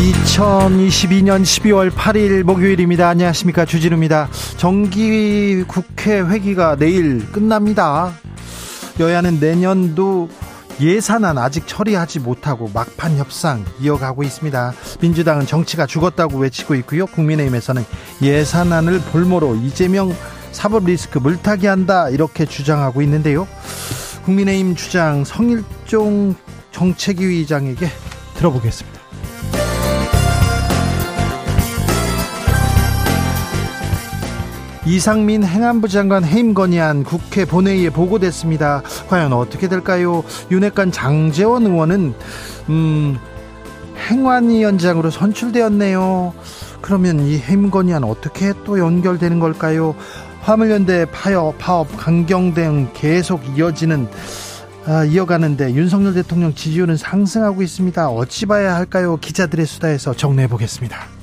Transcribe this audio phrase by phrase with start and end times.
[0.00, 3.08] 2022년 12월 8일 목요일입니다.
[3.10, 3.66] 안녕하십니까.
[3.66, 4.30] 주진우입니다.
[4.56, 8.12] 정기 국회 회기가 내일 끝납니다.
[8.98, 10.30] 여야는 내년도
[10.80, 14.72] 예산안 아직 처리하지 못하고 막판 협상 이어가고 있습니다.
[15.02, 17.04] 민주당은 정치가 죽었다고 외치고 있고요.
[17.04, 17.84] 국민의힘에서는
[18.22, 20.16] 예산안을 볼모로 이재명
[20.52, 23.46] 사법 리스크 물타기 한다 이렇게 주장하고 있는데요.
[24.24, 26.36] 국민의힘 주장 성일종
[26.72, 27.90] 정책위 의장에게
[28.36, 28.89] 들어보겠습니다.
[34.90, 38.82] 이상민 행안부 장관 해임 건의안 국회 본회의에 보고됐습니다.
[39.08, 40.24] 과연 어떻게 될까요?
[40.50, 42.12] 윤핵관 장재원 의원은
[42.70, 43.16] 음,
[44.08, 46.34] 행안위원장으로 선출되었네요.
[46.80, 49.94] 그러면 이 해임 건의안 어떻게 또 연결되는 걸까요?
[50.40, 54.08] 화물연대 파업, 파업, 강경 등 계속 이어지는
[54.86, 58.08] 아, 이어가는데 윤석열 대통령 지지율은 상승하고 있습니다.
[58.10, 59.18] 어찌 봐야 할까요?
[59.18, 61.19] 기자들의 수다에서 정리해 보겠습니다.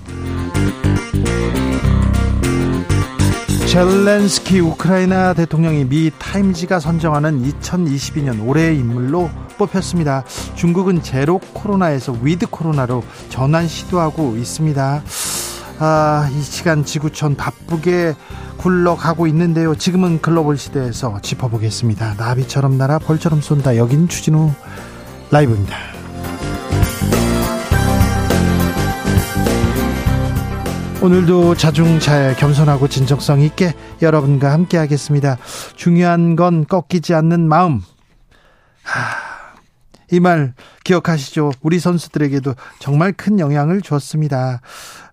[3.77, 10.23] 젤렌스키 우크라이나 대통령이 미 타임지가 선정하는 2022년 올해의 인물로 뽑혔습니다.
[10.55, 15.03] 중국은 제로 코로나에서 위드 코로나로 전환 시도하고 있습니다.
[15.77, 18.15] 아, 이 시간 지구촌 바쁘게
[18.57, 19.75] 굴러가고 있는데요.
[19.75, 22.15] 지금은 글로벌 시대에서 짚어보겠습니다.
[22.17, 23.77] 나비처럼 날아 벌처럼 쏜다.
[23.77, 24.53] 여긴 주진우
[25.29, 25.96] 라이브입니다.
[31.01, 35.37] 오늘도 자중잘 겸손하고 진정성 있게 여러분과 함께 하겠습니다.
[35.75, 37.81] 중요한 건 꺾이지 않는 마음.
[40.11, 40.53] 이 말
[40.85, 41.51] 기억하시죠?
[41.61, 44.61] 우리 선수들에게도 정말 큰 영향을 줬습니다.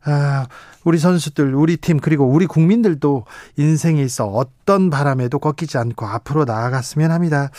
[0.04, 0.46] 아,
[0.84, 3.24] 우리 선수들, 우리 팀, 그리고 우리 국민들도
[3.56, 7.50] 인생에 있어 어떤 바람에도 꺾이지 않고 앞으로 나아갔으면 합니다.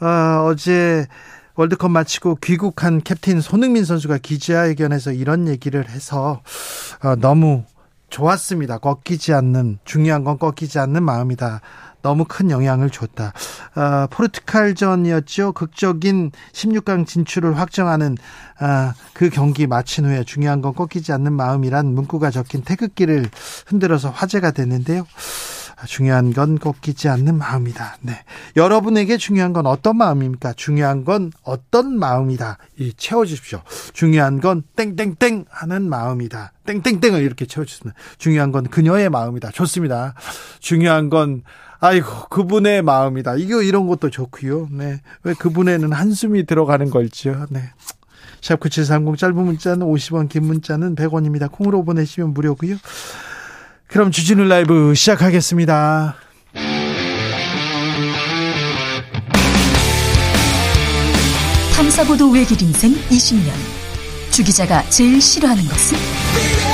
[0.00, 1.06] 아, 어제
[1.56, 6.42] 월드컵 마치고 귀국한 캡틴 손흥민 선수가 기자회견에서 이런 얘기를 해서
[7.02, 7.64] 어, 너무
[8.10, 8.78] 좋았습니다.
[8.78, 11.60] 꺾이지 않는 중요한 건 꺾이지 않는 마음이다.
[12.04, 13.32] 너무 큰 영향을 줬다.
[13.74, 15.52] 어, 포르투갈전이었죠.
[15.52, 18.18] 극적인 16강 진출을 확정하는
[18.60, 23.30] 어, 그 경기 마친 후에 중요한 건 꺾이지 않는 마음이란 문구가 적힌 태극기를
[23.66, 25.06] 흔들어서 화제가 됐는데요.
[25.86, 27.96] 중요한 건 꺾이지 않는 마음이다.
[28.02, 28.22] 네.
[28.56, 30.52] 여러분에게 중요한 건 어떤 마음입니까?
[30.54, 32.58] 중요한 건 어떤 마음이다.
[32.78, 33.62] 이 채워주십시오.
[33.92, 36.52] 중요한 건 땡땡땡 하는 마음이다.
[36.66, 39.50] 땡땡땡을 이렇게 채워주시면 중요한 건 그녀의 마음이다.
[39.50, 40.14] 좋습니다.
[40.60, 41.42] 중요한 건
[41.84, 43.36] 아이고 그분의 마음이다.
[43.36, 44.68] 이거 이런 것도 좋고요.
[44.70, 45.02] 네.
[45.22, 47.44] 왜 그분에는 한숨이 들어가는 걸지요.
[47.50, 47.60] 네.
[48.40, 51.52] 샵9730 짧은 문자는 50원 긴 문자는 100원입니다.
[51.52, 52.76] 콩으로 보내시면 무료고요.
[53.86, 56.16] 그럼 주진우 라이브 시작하겠습니다.
[61.76, 63.52] 탐사보도 외길 인생 20년.
[64.30, 66.73] 주 기자가 제일 싫어하는 것은?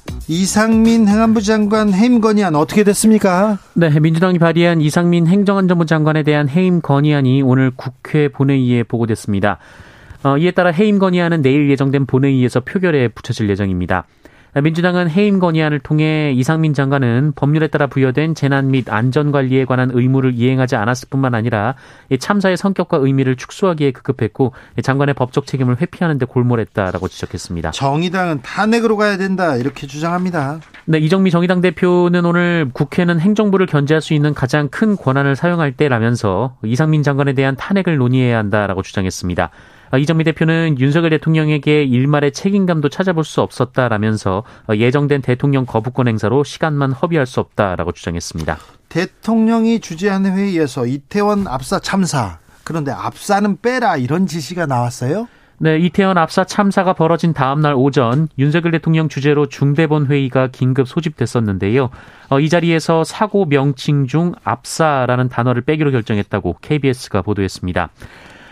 [0.27, 3.57] 이상민 행안부 장관 해임 건의안 어떻게 됐습니까?
[3.73, 9.57] 네, 민주당이 발의한 이상민 행정안전부 장관에 대한 해임 건의안이 오늘 국회 본회의에 보고됐습니다.
[10.23, 14.05] 어, 이에 따라 해임 건의안은 내일 예정된 본회의에서 표결에 붙여질 예정입니다.
[14.53, 20.75] 민주당은 해임 건의안을 통해 이상민 장관은 법률에 따라 부여된 재난 및 안전관리에 관한 의무를 이행하지
[20.75, 21.75] 않았을 뿐만 아니라
[22.19, 24.53] 참사의 성격과 의미를 축소하기에 급급했고
[24.83, 27.71] 장관의 법적 책임을 회피하는 데 골몰했다라고 지적했습니다.
[27.71, 30.59] 정의당은 탄핵으로 가야 된다 이렇게 주장합니다.
[30.85, 36.57] 네, 이정미 정의당 대표는 오늘 국회는 행정부를 견제할 수 있는 가장 큰 권한을 사용할 때라면서
[36.65, 39.49] 이상민 장관에 대한 탄핵을 논의해야 한다라고 주장했습니다.
[39.91, 46.43] 어, 이정미 대표는 윤석열 대통령에게 일말의 책임감도 찾아볼 수 없었다라면서 어, 예정된 대통령 거부권 행사로
[46.43, 48.57] 시간만 허비할 수 없다라고 주장했습니다.
[48.89, 55.27] 대통령이 주재한 회의에서 이태원 압사 참사 그런데 압사는 빼라 이런 지시가 나왔어요?
[55.63, 61.91] 네, 이태원 압사 참사가 벌어진 다음 날 오전 윤석열 대통령 주재로 중대본 회의가 긴급 소집됐었는데요.
[62.29, 67.89] 어, 이 자리에서 사고 명칭 중 압사라는 단어를 빼기로 결정했다고 KBS가 보도했습니다.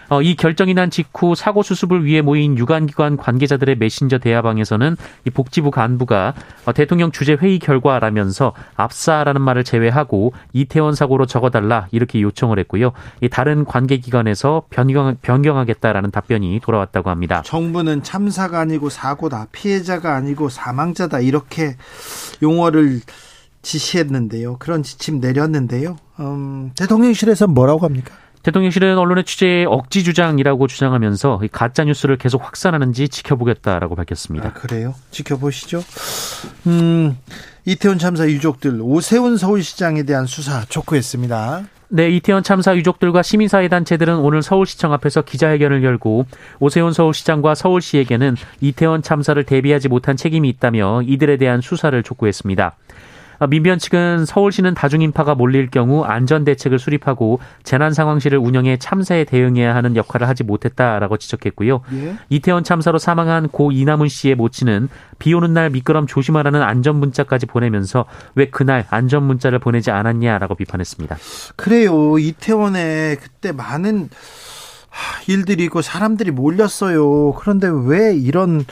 [0.09, 5.71] 어, 이 결정이 난 직후 사고 수습을 위해 모인 유관기관 관계자들의 메신저 대화방에서는 이 복지부
[5.71, 6.33] 간부가
[6.65, 12.91] 어, 대통령 주재 회의 결과라면서 압사라는 말을 제외하고 이태원 사고로 적어달라 이렇게 요청을 했고요.
[13.21, 17.43] 이 다른 관계기관에서 변경, 변경하겠다라는 답변이 돌아왔다고 합니다.
[17.45, 21.75] 정부는 참사가 아니고 사고다, 피해자가 아니고 사망자다 이렇게
[22.41, 23.01] 용어를
[23.61, 24.57] 지시했는데요.
[24.57, 25.97] 그런 지침 내렸는데요.
[26.19, 28.15] 음, 대통령실에서 뭐라고 합니까?
[28.43, 34.49] 대통령실은 언론의 취재에 억지 주장이라고 주장하면서 가짜 뉴스를 계속 확산하는지 지켜보겠다라고 밝혔습니다.
[34.49, 34.95] 아, 그래요?
[35.11, 35.83] 지켜보시죠.
[36.67, 37.17] 음,
[37.65, 41.65] 이태원 참사 유족들 오세훈 서울시장에 대한 수사 촉구했습니다.
[41.91, 46.27] 네, 이태원 참사 유족들과 시민사회 단체들은 오늘 서울시청 앞에서 기자회견을 열고
[46.59, 52.75] 오세훈 서울시장과 서울시에게는 이태원 참사를 대비하지 못한 책임이 있다며 이들에 대한 수사를 촉구했습니다.
[53.39, 59.73] 아, 민변 측은 서울시는 다중인파가 몰릴 경우 안전 대책을 수립하고 재난 상황실을 운영해 참사에 대응해야
[59.73, 61.81] 하는 역할을 하지 못했다라고 지적했고요.
[61.93, 62.15] 예?
[62.29, 68.05] 이태원 참사로 사망한 고 이남훈 씨의 모친은 비 오는 날 미끄럼 조심하라는 안전 문자까지 보내면서
[68.35, 71.17] 왜 그날 안전 문자를 보내지 않았냐라고 비판했습니다.
[71.55, 72.17] 그래요.
[72.19, 74.09] 이태원에 그때 많은
[75.27, 77.33] 일들이 있고 사람들이 몰렸어요.
[77.33, 78.65] 그런데 왜 이런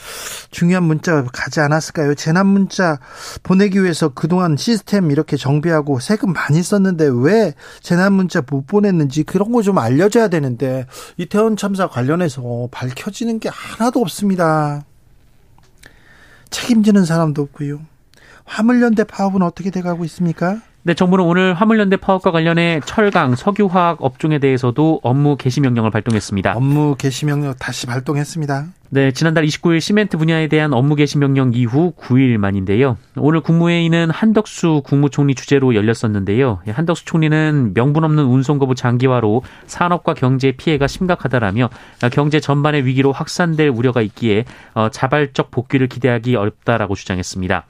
[0.50, 2.16] 중요한 문자가 가지 않았을까요?
[2.16, 3.00] 재난 문자
[3.44, 9.52] 보내기 위해서 그동안 시스템 이렇게 정비하고 세금 많이 썼는데 왜 재난 문자 못 보냈는지 그런
[9.52, 10.86] 거 좀 알려줘야 되는데
[11.18, 14.86] 이태원 참사 관련해서 밝혀지는 게 하나도 없습니다.
[16.50, 17.81] 책임지는 사람도 없고요.
[18.46, 20.62] 화물연대 파업은 어떻게 돼가고 있습니까?
[20.83, 26.53] 네, 정부는 오늘 화물연대 파업과 관련해 철강, 석유화학 업종에 대해서도 업무 개시 명령을 발동했습니다.
[26.56, 28.68] 업무 개시 명령 다시 발동했습니다.
[28.89, 32.95] 네, 지난달 29일 시멘트 분야에 대한 업무 개시 명령 이후 9일 만인데요.
[33.18, 36.62] 오늘 국무회의는 한덕수 국무총리 주재로 열렸었는데요.
[36.65, 41.69] 한덕수 총리는 명분 없는 운송거부 장기화로 산업과 경제 피해가 심각하다라며
[42.13, 47.65] 경제 전반의 위기로 확산될 우려가 있기에 어, 자발적 복귀를 기대하기 어렵다라고 주장했습니다.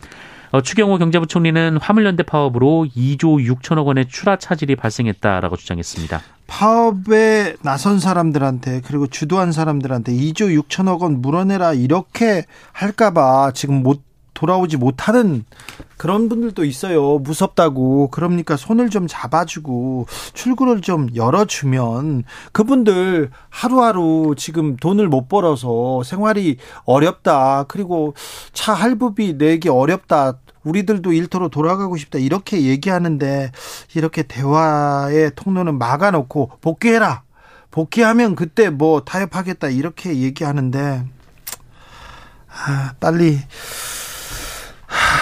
[0.52, 6.22] 어, 추경호 경제부총리는 화물연대 파업으로 2조 6천억 원의 추라 차질이 발생했다라고 주장했습니다.
[6.48, 14.07] 파업에 나선 사람들한테 그리고 주도한 사람들한테 2조 6천억 원 물어내라 이렇게 할까봐 지금 못
[14.38, 15.46] 돌아오지 못하는
[15.98, 17.18] 그런 분들도 있어요.
[17.18, 18.10] 무섭다고.
[18.12, 27.64] 그러니까 손을 좀 잡아주고 출구를 좀 열어주면 그분들 하루하루 지금 돈을 못 벌어서 생활이 어렵다.
[27.68, 28.14] 그리고
[28.54, 30.38] 차 할부비 내기 어렵다.
[30.64, 32.20] 우리들도 일터로 돌아가고 싶다.
[32.20, 33.52] 이렇게 얘기하는데
[33.96, 37.24] 이렇게 대화의 통로는 막아놓고 복귀해라.
[37.72, 39.70] 복귀하면 그때 뭐 타협하겠다.
[39.70, 41.06] 이렇게 얘기하는데
[42.50, 43.40] 아, 빨리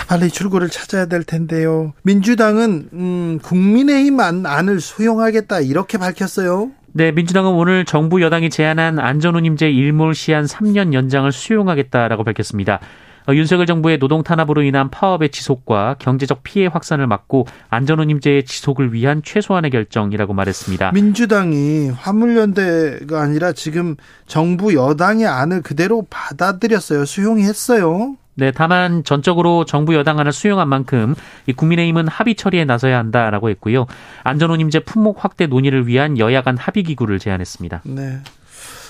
[0.07, 1.93] 빨리 출구를 찾아야 될 텐데요.
[2.03, 6.71] 민주당은 음, 국민의힘 안을 수용하겠다 이렇게 밝혔어요.
[6.93, 12.79] 네, 민주당은 오늘 정부 여당이 제안한 안전운임제 일몰 시한 3년 연장을 수용하겠다라고 밝혔습니다.
[13.27, 19.24] 어, 윤석열 정부의 노동 탄압으로 인한 파업의 지속과 경제적 피해 확산을 막고 안전운임제의 지속을 위한
[19.24, 20.91] 최소한의 결정이라고 말했습니다.
[20.91, 23.95] 민주당이 화물연대가 아니라 지금
[24.27, 27.05] 정부 여당의 안을 그대로 받아들였어요.
[27.05, 28.15] 수용했어요.
[28.36, 31.15] 네, 다만 전적으로 정부 여당안을 수용한 만큼
[31.48, 33.88] 이 국민의힘은 합의 처리에 나서야 한다라고 했고요.
[34.24, 37.82] 안전운임제 품목 확대 논의를 위한 여야 간 합의 기구를 제안했습니다.
[37.86, 38.20] 네.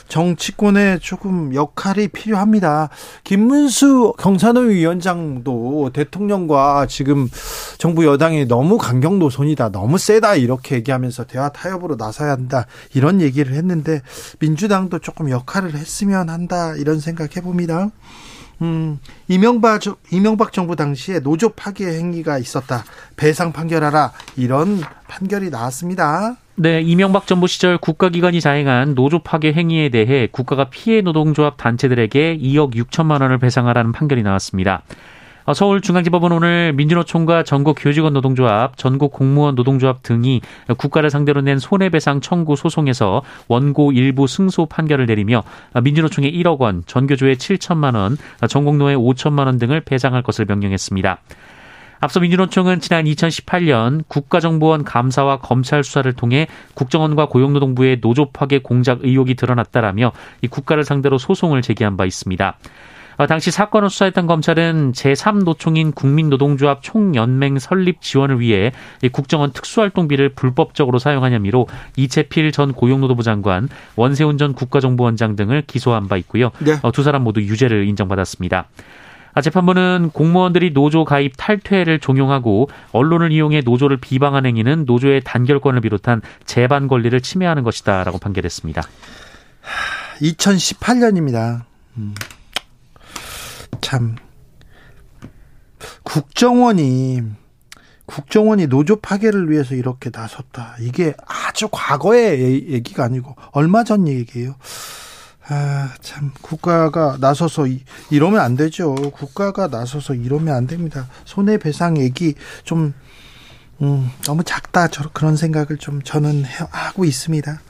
[0.08, 2.90] 정치권에 조금 역할이 필요합니다.
[3.24, 7.28] 김문수 경산호 위원장도 대통령과 지금
[7.78, 13.54] 정부 여당이 너무 강경 노선이다, 너무 세다 이렇게 얘기하면서 대화 타협으로 나서야 한다 이런 얘기를
[13.54, 14.02] 했는데
[14.40, 17.90] 민주당도 조금 역할을 했으면 한다 이런 생각 해봅니다.
[18.62, 19.81] 음, 이명박,
[20.12, 22.83] 이명박 정부 당시에 노조 파괴 행위가 있었다.
[23.15, 24.13] 배상 판결하라.
[24.38, 26.38] 이런 판결이 나왔습니다.
[26.57, 32.75] 네, 이명박 정부 시절 국가기관이 자행한 노조 파괴 행위에 대해 국가가 피해 노동조합 단체들에게 2억
[32.75, 34.83] 6천만 원을 배상하라는 판결이 나왔습니다.
[35.46, 40.42] 어, 서울중앙지법은 오늘 민주노총과 전국교직원 노동조합, 전국공무원 노동조합 등이
[40.78, 45.44] 국가를 상대로 낸 손해배상 청구 소송에서 원고 일부 승소 판결을 내리며
[45.84, 51.20] 민주노총에 1억 원, 전교조에 7천만 원, 전국노에 5천만 원 등을 배상할 것을 명령했습니다.
[52.00, 59.36] 앞서 민주노총은 지난 2018년 국가정보원 감사와 검찰 수사를 통해 국정원과 고용노동부의 노조 파괴 공작 의혹이
[59.36, 60.12] 드러났다라며
[60.42, 62.58] 이 국가를 상대로 소송을 제기한 바 있습니다.
[63.17, 68.72] 어, 당시 사건을 수사했던 검찰은 제3노총인 국민노동조합 총연맹 설립 지원을 위해
[69.12, 76.17] 국정원 특수활동비를 불법적으로 사용한 혐의로 이채필 전 고용노동부 장관, 원세훈 전 국가정보원장 등을 기소한 바
[76.17, 76.51] 있고요.
[76.60, 76.77] 네.
[76.81, 78.67] 어, 두 사람 모두 유죄를 인정받았습니다.
[79.36, 86.22] 아, 재판부는 공무원들이 노조 가입 탈퇴를 종용하고 언론을 이용해 노조를 비방한 행위는 노조의 단결권을 비롯한
[86.45, 88.81] 재반 권리를 침해하는 것이다라고 판결했습니다.
[90.22, 91.63] 2018년입니다.
[91.98, 92.15] 음.
[93.82, 94.15] 참
[96.03, 97.22] 국정원이
[98.05, 100.75] 국정원이 노조 파괴를 위해서 이렇게 나섰다.
[100.79, 104.55] 이게 아주 과거의 얘기가 아니고 얼마 전 얘기예요.
[105.48, 108.96] 아, 참, 국가가 나서서 이, 이러면 안 되죠.
[108.96, 111.08] 국가가 나서서 이러면 안 됩니다.
[111.24, 112.94] 손해 배상 얘기 좀,
[113.82, 114.88] 음, 너무 작다.
[114.88, 117.62] 저 그런 생각을 좀 저는 해, 하고 있습니다.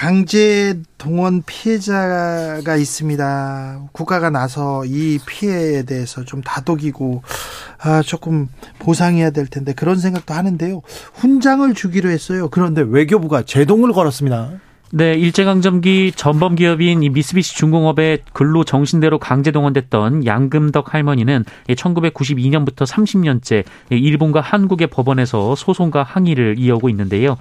[0.00, 3.82] 강제 동원 피해자가 있습니다.
[3.92, 7.22] 국가가 나서 이 피해에 대해서 좀 다독이고
[7.82, 10.80] 아 조금 보상해야 될 텐데 그런 생각도 하는데요.
[11.12, 12.48] 훈장을 주기로 했어요.
[12.48, 14.52] 그런데 외교부가 제동을 걸었습니다.
[14.92, 23.64] 네, 일제강점기 전범 기업인 이 미쓰비시 중공업의 근로 정신대로 강제 동원됐던 양금덕 할머니는 1992년부터 30년째
[23.90, 27.36] 일본과 한국의 법원에서 소송과 항의를 이어오고 있는데요.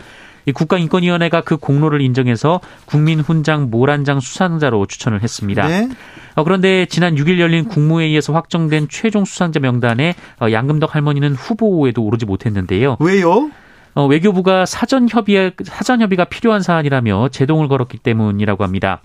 [0.52, 5.68] 국가인권위원회가 그 공로를 인정해서 국민훈장 모란장 수상자로 추천을 했습니다.
[5.68, 5.90] 네.
[6.36, 12.26] 어, 그런데 지난 6일 열린 국무회의에서 확정된 최종 수상자 명단에 어, 양금덕 할머니는 후보에도 오르지
[12.26, 12.98] 못했는데요.
[13.00, 13.52] 왜요?
[13.96, 19.02] 어, 외교부가 사전 협의 사전 협의가 필요한 사안이라며 제동을 걸었기 때문이라고 합니다.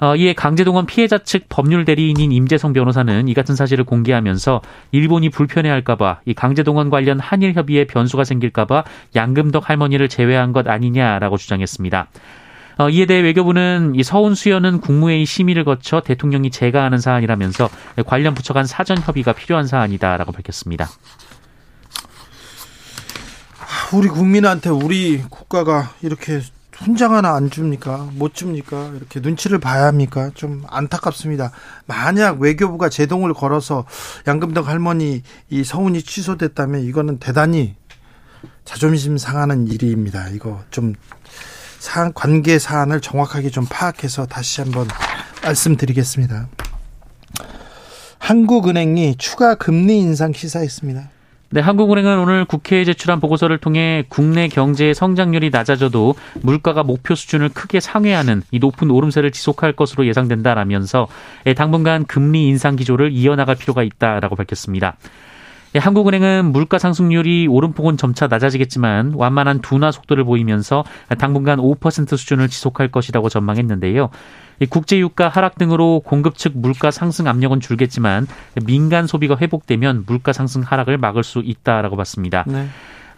[0.00, 6.20] 어, 이에 강제동원 피해자 측 법률 대리인인 임재성 변호사는 이 같은 사실을 공개하면서 일본이 불편해할까봐
[6.24, 12.08] 이 강제동원 관련 한일 협의에 변수가 생길까봐 양금덕 할머니를 제외한 것 아니냐라고 주장했습니다.
[12.78, 17.68] 어, 이에 대해 외교부는 이 서훈 수여는 국무회의 심의를 거쳐 대통령이 제가하는 사안이라면서
[18.06, 20.88] 관련 부처 간 사전 협의가 필요한 사안이다라고 밝혔습니다.
[23.92, 26.40] 우리 국민한테 우리 국가가 이렇게
[26.80, 28.08] 훈장 하나 안 줍니까?
[28.14, 28.92] 못 줍니까?
[28.96, 30.30] 이렇게 눈치를 봐야 합니까?
[30.34, 31.52] 좀 안타깝습니다.
[31.84, 33.84] 만약 외교부가 제동을 걸어서
[34.26, 37.76] 양금덕 할머니 이 서운이 취소됐다면 이거는 대단히
[38.64, 40.28] 자존심 상하는 일입니다.
[40.30, 40.94] 이거 좀
[41.78, 44.88] 사안, 관계 사안을 정확하게 좀 파악해서 다시 한번
[45.42, 46.48] 말씀드리겠습니다.
[48.18, 51.10] 한국은행이 추가 금리 인상 시사했습니다.
[51.52, 57.80] 네, 한국은행은 오늘 국회에 제출한 보고서를 통해 국내 경제의 성장률이 낮아져도 물가가 목표 수준을 크게
[57.80, 61.08] 상회하는 이 높은 오름세를 지속할 것으로 예상된다라면서
[61.46, 64.96] 예, 당분간 금리 인상 기조를 이어나갈 필요가 있다라고 밝혔습니다.
[65.74, 70.84] 예, 한국은행은 물가 상승률이 오름폭은 점차 낮아지겠지만 완만한 둔화 속도를 보이면서
[71.18, 74.10] 당분간 5% 수준을 지속할 것이라고 전망했는데요.
[74.66, 78.26] 국제유가 하락 등으로 공급 측 물가 상승 압력은 줄겠지만
[78.66, 82.44] 민간 소비가 회복되면 물가 상승 하락을 막을 수 있다라고 봤습니다.
[82.46, 82.66] 네.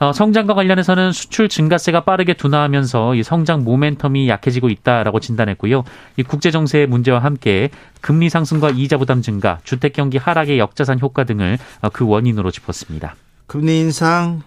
[0.03, 5.85] 어, 성장과 관련해서는 수출 증가세가 빠르게 둔화하면서 이 성장 모멘텀이 약해지고 있다라고 진단했고요.
[6.17, 7.71] 이 국제 정세의 문제와 함께
[8.01, 13.15] 금리 상승과 이자 부담 증가, 주택 경기 하락의 역자산 효과 등을 어, 그 원인으로 짚었습니다.
[13.47, 14.43] 금리 인상,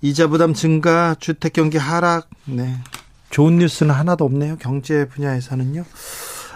[0.00, 2.76] 이자 부담 증가, 주택 경기 하락, 네.
[3.30, 4.56] 좋은 뉴스는 하나도 없네요.
[4.56, 5.84] 경제 분야에서는요.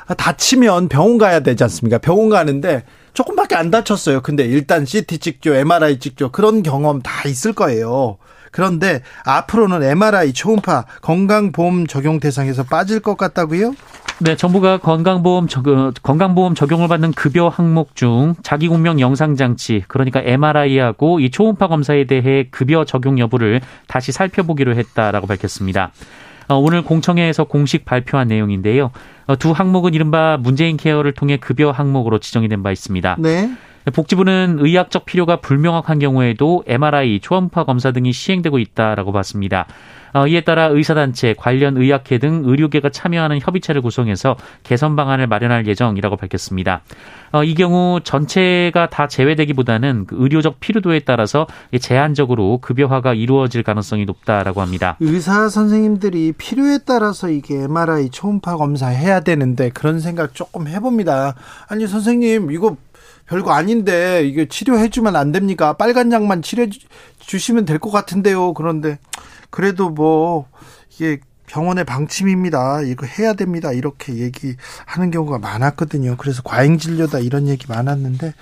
[0.06, 1.98] 아, 다치면 병원 가야 되지 않습니까?
[1.98, 4.20] 병원 가는데 조금밖에 안 다쳤어요.
[4.22, 6.32] 근데 일단 CT 찍죠, MRI 찍죠.
[6.32, 8.18] 그런 경험 다 있을 거예요.
[8.50, 13.74] 그런데 앞으로는 MRI 초음파 건강보험 적용 대상에서 빠질 것 같다고요?
[14.20, 15.64] 네, 정부가 건강보험 적,
[16.02, 22.84] 건강보험 적용을 받는 급여 항목 중 자기공명 영상장치, 그러니까 MRI하고 이 초음파 검사에 대해 급여
[22.84, 25.90] 적용 여부를 다시 살펴보기로 했다라고 밝혔습니다.
[26.48, 28.90] 어, 오늘 공청회에서 공식 발표한 내용인데요.
[29.26, 33.16] 어, 두 항목은 이른바 문재인 케어를 통해 급여 항목으로 지정이 된 바 있습니다.
[33.18, 33.50] 네.
[33.92, 39.66] 복지부는 의학적 필요가 불명확한 경우에도 MRI, 초음파 검사 등이 시행되고 있다라고 봤습니다.
[40.14, 46.16] 어, 이에 따라 의사단체, 관련 의학회 등 의료계가 참여하는 협의체를 구성해서 개선 방안을 마련할 예정이라고
[46.16, 46.82] 밝혔습니다.
[47.32, 51.46] 어, 이 경우 전체가 다 제외되기보다는 그 의료적 필요도에 따라서
[51.80, 54.96] 제한적으로 급여화가 이루어질 가능성이 높다라고 합니다.
[55.00, 61.34] 의사 선생님들이 필요에 따라서 이게 MRI 초음파 검사 해야 되는데 그런 생각 조금 해봅니다.
[61.68, 62.76] 아니 선생님 이거
[63.26, 65.72] 별거 아닌데 이게 치료해주면 안 됩니까?
[65.74, 66.66] 빨간 약만 치료
[67.20, 68.52] 주시면 될 것 같은데요.
[68.52, 68.98] 그런데
[69.52, 70.48] 그래도 뭐
[70.90, 72.80] 이게 병원의 방침입니다.
[72.80, 73.72] 이거 해야 됩니다.
[73.72, 76.16] 이렇게 얘기하는 경우가 많았거든요.
[76.16, 78.32] 그래서 과잉 진료다 이런 얘기 많았는데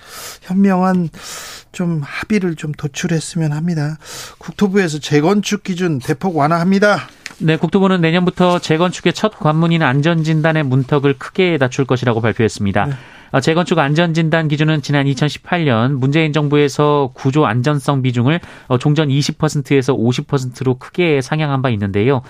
[0.43, 1.09] 현명한
[1.73, 3.97] 좀 합의를 좀 도출했으면 합니다.
[4.37, 7.09] 국토부에서 재건축 기준 대폭 완화합니다.
[7.39, 12.85] 네, 국토부는 내년부터 재건축의 첫 관문인 안전진단의 문턱을 크게 낮출 것이라고 발표했습니다.
[12.85, 12.93] 네.
[13.31, 20.77] 어, 재건축 안전진단 기준은 지난 2018년 문재인 정부에서 구조 안전성 비중을 어, 종전 20%에서 50%로
[20.77, 22.21] 크게 상향한 바 있는데요.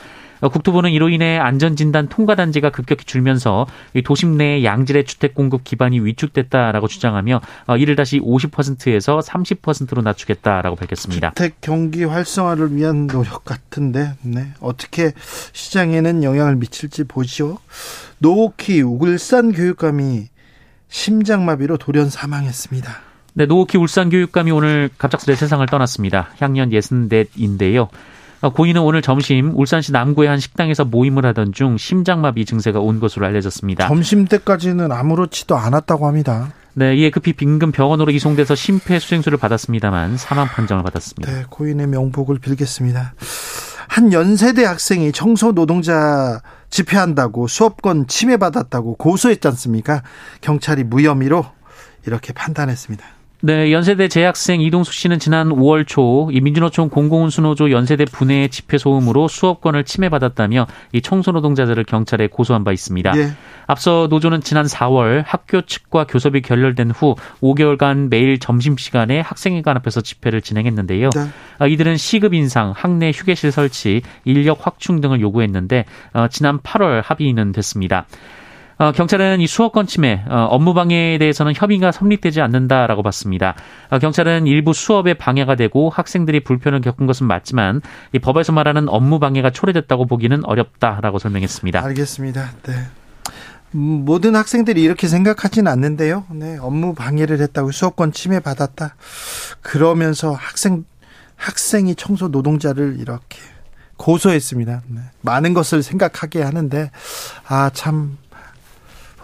[0.42, 3.68] 어, 국토부는 이로 인해 안전진단 통과 단지가 급격히 줄면서
[4.04, 7.42] 도심 내 양질의 주택 공급 기반이 위축됐다라고 주장하며
[7.80, 11.30] 이를 다시 50%에서 30%로 낮추겠다라고 밝혔습니다.
[11.36, 14.48] 주택 경기 활성화를 위한 노력 같은데 네.
[14.60, 15.14] 어떻게
[15.54, 17.58] 시장에는 영향을 미칠지 보시죠.
[18.18, 20.30] 노옥희 울산 교육감이
[20.92, 22.92] 심장마비로 돌연 사망했습니다.
[23.34, 26.30] 네, 노옥희 울산 교육감이 오늘 갑작스레 세상을 떠났습니다.
[26.38, 27.88] 향년 64인데요.
[28.54, 33.88] 고인은 오늘 점심 울산시 남구의 한 식당에서 모임을 하던 중 심장마비 증세가 온 것으로 알려졌습니다.
[33.88, 36.52] 점심 때까지는 아무렇지도 않았다고 합니다.
[36.74, 41.32] 네, 이에 급히 빈금 병원으로 이송돼서 심폐소생술을 받았습니다만 사망 판정을 받았습니다.
[41.32, 43.14] 네, 고인의 명복을 빌겠습니다.
[43.88, 46.42] 한 연세대 학생이 청소 노동자
[46.72, 50.02] 집회한다고 수업권 침해받았다고 고소했지 않습니까?
[50.42, 51.46] 경찰이 무혐의로
[52.08, 53.21] 이렇게 판단했습니다.
[53.44, 59.28] 네, 연세대 재학생 이동숙 씨는 지난 5월 초 이 민주노총 공공운수노조 연세대 분해 집회 소음으로
[59.28, 63.18] 수업권을 침해받았다며 이 청소노동자들을 경찰에 고소한 바 있습니다.
[63.18, 63.32] 예.
[63.68, 70.42] 앞서 노조는 지난 4월 학교 측과 교섭이 결렬된 후 5개월간 매일 점심시간에 학생회관 앞에서 집회를
[70.42, 71.10] 진행했는데요.
[71.10, 71.22] 네.
[71.58, 77.52] 아, 이들은 시급 인상, 학내 휴게실 설치, 인력 확충 등을 요구했는데 어, 지난 8월 합의는
[77.54, 78.06] 됐습니다.
[78.82, 83.54] 어, 경찰은 이 수업권 침해, 어, 업무 방해에 대해서는 협의가 성립되지 않는다라고 봤습니다.
[83.92, 89.20] 어, 경찰은 일부 수업에 방해가 되고 학생들이 불편을 겪은 것은 맞지만 이 법에서 말하는 업무
[89.20, 91.84] 방해가 초래됐다고 보기는 어렵다라고 설명했습니다.
[91.84, 92.54] 알겠습니다.
[92.64, 92.74] 네.
[93.76, 96.26] 음, 모든 학생들이 이렇게 생각하지는 않는데요.
[96.32, 98.96] 네, 업무 방해를 했다고 수업권 침해 받았다.
[99.62, 100.86] 그러면서 학생
[101.36, 103.38] 학생이 청소 노동자를 이렇게
[103.98, 104.82] 고소했습니다.
[104.88, 105.02] 네.
[105.22, 106.90] 많은 것을 생각하게 하는데
[107.48, 108.18] 아 참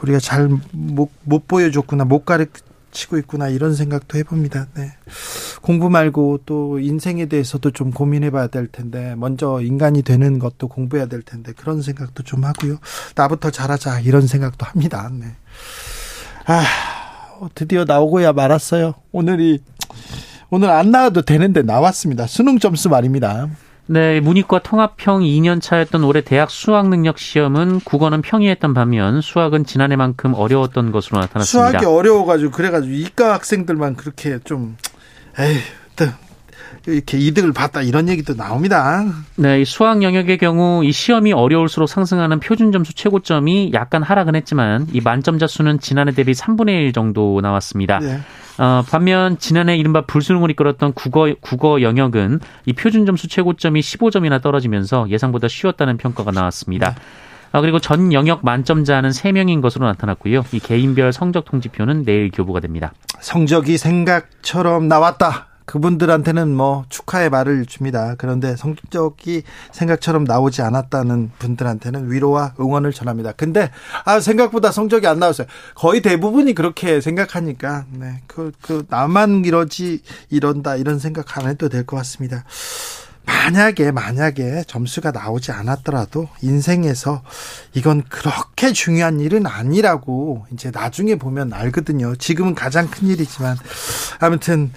[0.02, 4.68] 우리가 잘못 못 보여줬구나, 못 가르치고 있구나 이런 생각도 해봅니다.
[4.76, 4.94] 네.
[5.62, 11.22] 공부 말고 또 인생에 대해서도 좀 고민해봐야 될 텐데 먼저 인간이 되는 것도 공부해야 될
[11.22, 12.78] 텐데 그런 생각도 좀 하고요.
[13.16, 15.10] 나부터 잘하자 이런 생각도 합니다.
[15.12, 15.36] 네.
[16.46, 16.64] 아
[17.56, 18.94] 드디어 나오고야 말았어요.
[19.12, 19.60] 오늘이
[20.50, 22.26] 오늘 안 나와도 되는데 나왔습니다.
[22.28, 23.50] 수능 점수 말입니다.
[23.90, 30.34] 네, 문이과 통합형 2년 차였던 올해 대학 수학 능력 시험은 국어는 평이했던 반면 수학은 지난해만큼
[30.34, 31.70] 어려웠던 것으로 나타났습니다.
[31.70, 34.76] 수학이 어려워가지고 그래가지고 이과 학생들만 그렇게 좀
[35.40, 35.58] 에이
[36.88, 39.04] 이렇게 이득을 봤다 이런 얘기도 나옵니다.
[39.36, 44.88] 네, 이 수학 영역의 경우 이 시험이 어려울수록 상승하는 표준 점수 최고점이 약간 하락은 했지만
[44.94, 48.00] 이 만점자 수는 지난해 대비 3분의 1 정도 나왔습니다.
[48.00, 48.20] 네.
[48.58, 55.08] 어, 반면 지난해 이른바 불수능을 이끌었던 국어 국어 영역은 이 표준 점수 최고점이 15점이나 떨어지면서
[55.10, 56.92] 예상보다 쉬웠다는 평가가 나왔습니다.
[56.92, 57.02] 네.
[57.52, 60.44] 아, 그리고 전 영역 만점자는 3명인 것으로 나타났고요.
[60.52, 62.94] 이 개인별 성적 통지표는 내일 교부가 됩니다.
[63.20, 65.48] 성적이 생각처럼 나왔다.
[65.68, 68.16] 그분들한테는 뭐 축하의 말을 줍니다.
[68.18, 73.34] 그런데 성적이 생각처럼 나오지 않았다는 분들한테는 위로와 응원을 전합니다.
[73.34, 73.70] 근데
[74.06, 75.46] 아 생각보다 성적이 안 나왔어요.
[75.76, 78.22] 거의 대부분이 그렇게 생각하니까 네.
[78.28, 82.44] 그, 그 나만 이러지 이런다 이런 생각 안 해도 될 것 같습니다.
[83.26, 87.24] 만약에 만약에 점수가 나오지 않았더라도 인생에서
[87.74, 92.16] 이건 그렇게 중요한 일은 아니라고 이제 나중에 보면 알거든요.
[92.16, 93.58] 지금은 가장 큰 일이지만
[94.20, 94.72] 아무튼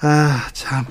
[0.00, 0.84] 아, 참.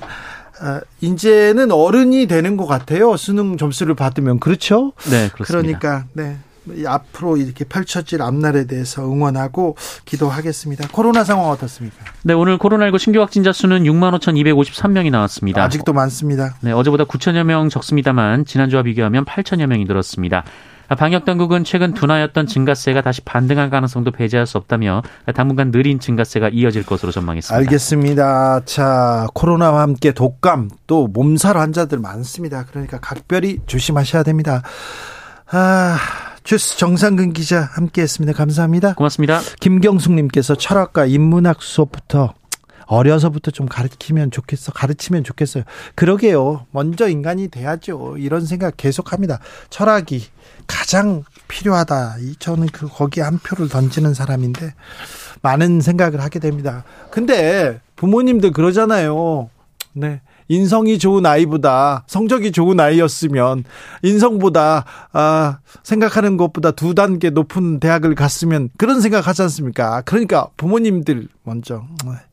[0.60, 3.16] 아, 이제는 어른이 되는 것 같아요.
[3.16, 4.92] 수능 점수를 받으면 그렇죠?
[5.10, 5.78] 네, 그렇습니다.
[5.78, 6.38] 그러니까 네.
[6.86, 10.88] 앞으로 이렇게 펼쳐질 앞날에 대해서 응원하고 기도하겠습니다.
[10.92, 11.96] 코로나 상황 어떻습니까?
[12.22, 15.62] 네, 오늘 코로나19 신규 확진자 수는 6만 5,253명이 나왔습니다.
[15.62, 16.56] 아직도 많습니다.
[16.60, 20.44] 네, 어제보다 9천여 명 적습니다만 지난주와 비교하면 8천여 명이 늘었습니다.
[20.96, 25.02] 방역 당국은 최근 둔화였던 증가세가 다시 반등할 가능성도 배제할 수 없다며
[25.34, 27.56] 당분간 느린 증가세가 이어질 것으로 전망했습니다.
[27.56, 28.62] 알겠습니다.
[28.64, 32.64] 자, 코로나와 함께 독감 또 몸살 환자들 많습니다.
[32.64, 34.62] 그러니까 각별히 조심하셔야 됩니다.
[35.50, 35.98] 아,
[36.42, 38.36] 주스 정상근 기자 함께 했습니다.
[38.36, 38.94] 감사합니다.
[38.94, 39.40] 고맙습니다.
[39.60, 42.32] 김경숙님께서 철학과 인문학 수업부터
[42.86, 44.72] 어려서부터 좀 가르치면 좋겠어.
[44.72, 45.64] 가르치면 좋겠어요.
[45.94, 46.64] 그러게요.
[46.70, 48.16] 먼저 인간이 돼야죠.
[48.16, 49.40] 이런 생각 계속합니다.
[49.68, 50.24] 철학이
[50.68, 52.16] 가장 필요하다.
[52.38, 54.74] 저는 그 거기에 한 표를 던지는 사람인데
[55.42, 56.84] 많은 생각을 하게 됩니다.
[57.10, 59.50] 근데 부모님들 그러잖아요.
[59.94, 60.20] 네.
[60.48, 63.64] 인성이 좋은 아이보다 성적이 좋은 아이였으면
[64.02, 70.00] 인성보다 아 생각하는 것보다 두 단계 높은 대학을 갔으면 그런 생각 하지 않습니까?
[70.02, 71.84] 그러니까 부모님들 먼저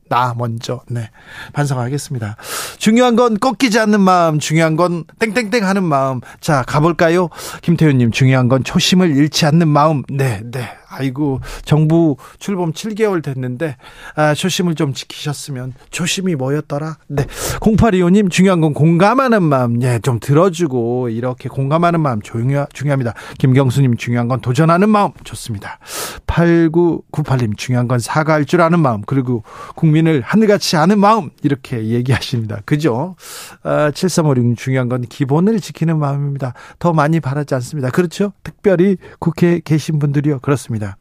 [0.08, 0.82] 나 먼저.
[0.90, 1.10] 네.
[1.54, 2.38] 반성하겠습니다.
[2.78, 6.22] 중요한 건 꺾이지 않는 마음, 중요한 건 땡땡땡 하는 마음.
[6.40, 7.30] 자, 가볼까요?
[7.62, 10.04] 김태훈님, 중요한 건 초심을 잃지 않는 마음.
[10.10, 10.70] 네, 네.
[10.88, 13.76] 아이고, 정부 출범 7개월 됐는데,
[14.16, 16.98] 아, 초심을 좀 지키셨으면, 초심이 뭐였더라?
[17.08, 17.26] 네.
[17.60, 19.82] 0825님, 중요한 건 공감하는 마음.
[19.82, 23.14] 예, 좀 들어주고, 이렇게 공감하는 마음 중요, 중요합니다.
[23.40, 25.12] 김경수님, 중요한 건 도전하는 마음.
[25.26, 25.80] 좋습니다.
[26.28, 29.02] 8998님, 중요한 건 사과할 줄 아는 마음.
[29.06, 29.44] 그리고
[29.76, 31.30] 국민 을 하늘같이 아는 마음.
[31.42, 32.60] 이렇게 얘기하십니다.
[32.66, 33.16] 그죠?
[33.64, 36.54] 아, 7356님, 중요한 건 기본을 지키는 마음입니다.
[36.80, 37.90] 더 많이 바라지 않습니다.
[37.90, 38.34] 그렇죠?
[38.44, 40.40] 특별히 국회에 계신 분들이요.
[40.40, 40.98] 그렇습니다.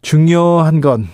[0.00, 1.08] 중요한 건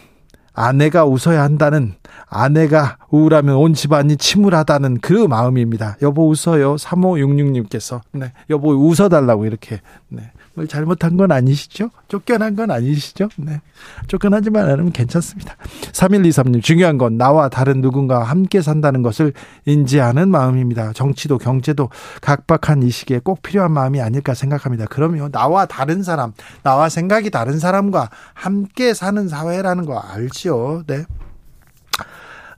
[0.52, 1.94] 아내가 웃어야 한다는
[2.26, 5.96] 아내가 우울하면 온 집안이 침울하다는 그 마음입니다.
[6.02, 6.76] 여보 웃어요.
[6.76, 8.00] 3566님께서.
[8.12, 8.32] 네.
[8.50, 9.80] 여보 웃어달라고 이렇게.
[10.08, 10.30] 네.
[10.54, 11.90] 뭘 잘못한 건 아니시죠?
[12.06, 13.28] 쫓겨난 건 아니시죠?
[13.38, 13.60] 네.
[14.06, 15.56] 쫓겨나지만 않으면 괜찮습니다.
[15.92, 19.32] 3123님, 중요한 건 나와 다른 누군가와 함께 산다는 것을
[19.64, 20.92] 인지하는 마음입니다.
[20.92, 21.90] 정치도 경제도
[22.20, 24.86] 각박한 이 시기에 꼭 필요한 마음이 아닐까 생각합니다.
[24.88, 30.84] 그러면 나와 다른 사람, 나와 생각이 다른 사람과 함께 사는 사회라는 거 알지요?
[30.86, 31.04] 네.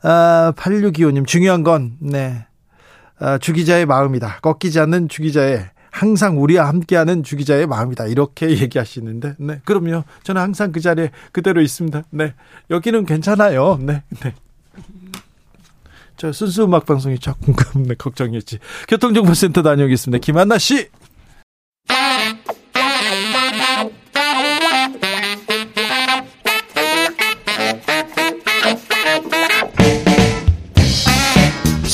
[0.02, 2.46] 아, 8625님, 중요한 건, 네.
[3.18, 4.40] 아, 주기자의 마음이다.
[4.42, 8.06] 꺾이지 않는 주기자의 항상 우리와 함께하는 주기자의 마음이다.
[8.06, 9.60] 이렇게 얘기하시는데, 네.
[9.64, 10.04] 그럼요.
[10.24, 12.02] 저는 항상 그 자리에 그대로 있습니다.
[12.10, 12.34] 네.
[12.70, 13.78] 여기는 괜찮아요.
[13.80, 14.02] 네.
[14.20, 14.34] 네.
[16.18, 18.58] 저 순수 음악 방송이 네, 걱정이었지.
[18.88, 20.20] 교통정보센터 다녀오겠습니다.
[20.20, 20.88] 김한나 씨.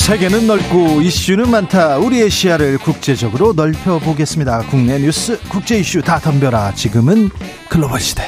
[0.03, 1.97] 세계는 넓고 이슈는 많다.
[1.97, 4.59] 우리의 시야를 국제적으로 넓혀 보겠습니다.
[4.69, 6.73] 국내 뉴스, 국제 이슈 다 덤벼라.
[6.73, 7.29] 지금은
[7.69, 8.23] 글로벌 시대.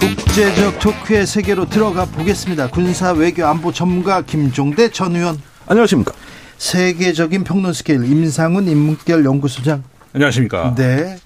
[0.00, 2.68] 국제적 토크의 세계로 들어가 보겠습니다.
[2.70, 5.40] 군사 외교 안보 전문가 김종대 전 의원.
[5.68, 6.12] 안녕하십니까.
[6.58, 9.84] 세계적인 평론 스케일 임상훈 인문결 연구소장.
[10.12, 10.74] 안녕하십니까.
[10.76, 11.16] 네.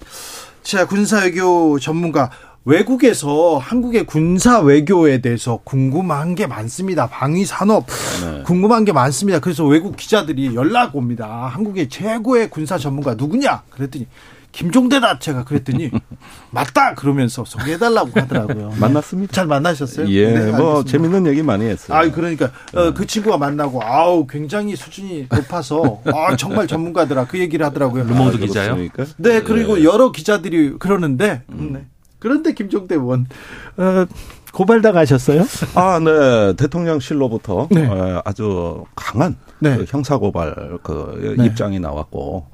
[0.61, 2.29] 자, 군사 외교 전문가
[2.65, 7.07] 외국에서 한국의 군사 외교에 대해서 궁금한 게 많습니다.
[7.07, 7.85] 방위 산업
[8.21, 8.43] 네.
[8.43, 9.39] 궁금한 게 많습니다.
[9.39, 11.49] 그래서 외국 기자들이 연락 옵니다.
[11.51, 13.63] 한국의 최고의 군사 전문가 누구냐?
[13.69, 14.07] 그랬더니
[14.53, 15.89] 김종대다 제가 그랬더니
[16.51, 18.73] 맞다 그러면서 소개해달라고 하더라고요.
[18.79, 19.33] 만났습니다.
[19.33, 20.07] 잘 만나셨어요?
[20.09, 21.97] 예, 네, 뭐 재밌는 얘기 많이 했어요.
[21.97, 22.93] 아, 그러니까 어, 네.
[22.93, 28.03] 그 친구가 만나고 아우 굉장히 수준이 높아서 아 정말 전문가더라 그 얘기를 하더라고요.
[28.03, 28.77] 루모드 아, 기자요?
[29.17, 29.83] 네, 그리고 네.
[29.83, 31.71] 여러 기자들이 그러는데 음.
[31.73, 31.85] 네.
[32.23, 33.27] 그런데 김종대 의원
[33.75, 34.05] 어,
[34.53, 35.43] 고발 당하셨어요?
[35.75, 36.53] 아, 네.
[36.55, 37.85] 대통령실로부터 네.
[37.85, 39.75] 어, 아주 강한 네.
[39.75, 41.45] 그 형사 고발 그 네.
[41.45, 42.45] 입장이 나왔고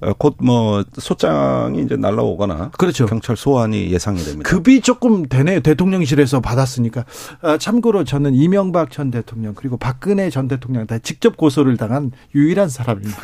[0.00, 3.06] 어, 곧뭐 소장이 이제 날라오거나 그렇죠.
[3.06, 4.50] 경찰 소환이 예상이 됩니다.
[4.50, 5.60] 급이 조금 되네요.
[5.60, 7.04] 대통령실에서 받았으니까.
[7.42, 12.68] 아, 참고로 저는 이명박 전 대통령 그리고 박근혜 전 대통령 다 직접 고소를 당한 유일한
[12.68, 13.20] 사람입니다.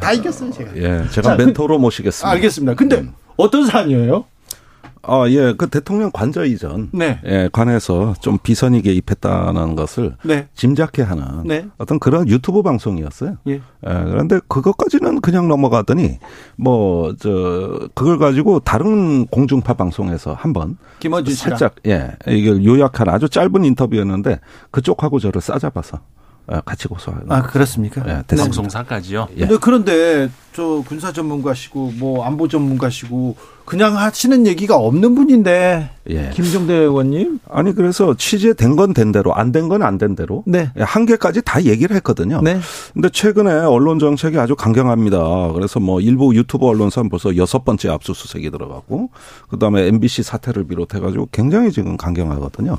[0.00, 0.76] 다 이겼어요, 제가.
[0.76, 2.30] 예, 제가 자, 멘토로 모시겠습니다.
[2.30, 2.74] 알겠습니다.
[2.76, 3.14] 근데 음.
[3.36, 4.26] 어떤 사안이에요?
[5.04, 5.52] 아, 예.
[5.56, 6.88] 그 대통령 관저 이전.
[6.92, 7.18] 네.
[7.26, 10.46] 예, 관해서 좀 비선이 개입했다는 것을 네.
[10.54, 11.66] 짐작케 하는 네.
[11.78, 13.36] 어떤 그런 유튜브 방송이었어요.
[13.48, 13.52] 예.
[13.54, 13.60] 예.
[13.82, 16.18] 그런데 그것까지는 그냥 넘어가더니
[16.56, 22.12] 뭐, 저, 그걸 가지고 다른 공중파 방송에서 한 번 김어준 살짝, 예.
[22.28, 24.38] 이걸 요약한 아주 짧은 인터뷰였는데
[24.70, 26.02] 그쪽하고 저를 싸잡아서 예,
[26.60, 27.30] 같이 고소하는.
[27.32, 28.02] 아 그렇습니까?
[28.04, 29.28] 네, 방송사까지요.
[29.36, 29.40] 예.
[29.40, 36.30] 근데 그런데 저 군사 전문가시고 뭐 안보 전문가시고 그냥 하시는 얘기가 없는 분인데 예.
[36.34, 40.70] 김종대 의원님 아니 그래서 취재된 건 된 대로 안 된 건 안 된 대로 네.
[40.76, 42.42] 예, 한계까지 다 얘기를 했거든요.
[42.42, 42.58] 네.
[42.92, 45.52] 근데 최근에 언론 정책이 아주 강경합니다.
[45.54, 49.10] 그래서 뭐 일부 유튜브 언론사 벌써 여섯 번째 압수수색이 들어갔고
[49.48, 52.76] 그다음에 MBC 사태를 비롯해 가지고 굉장히 지금 강경하거든요.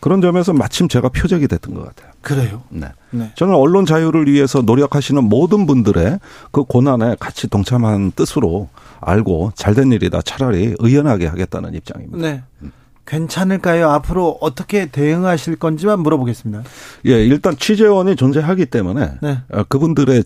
[0.00, 2.12] 그런 점에서 마침 제가 표적이 됐던 것 같아요.
[2.22, 2.62] 그래요?
[2.68, 2.88] 네.
[3.10, 3.32] 네.
[3.34, 8.68] 저는 언론 자유를 위해서 노력하시는 모든 분들의 그 고난에 같이 동참한 뜻으로
[9.00, 10.22] 알고 잘된 일이다.
[10.22, 12.18] 차라리 의연하게 하겠다는 입장입니다.
[12.18, 12.42] 네.
[12.62, 12.72] 음.
[13.06, 13.88] 괜찮을까요?
[13.88, 16.62] 앞으로 어떻게 대응하실 건지만 물어보겠습니다.
[17.06, 19.38] 예, 일단 취재원이 존재하기 때문에 네.
[19.50, 20.24] 어, 그분들의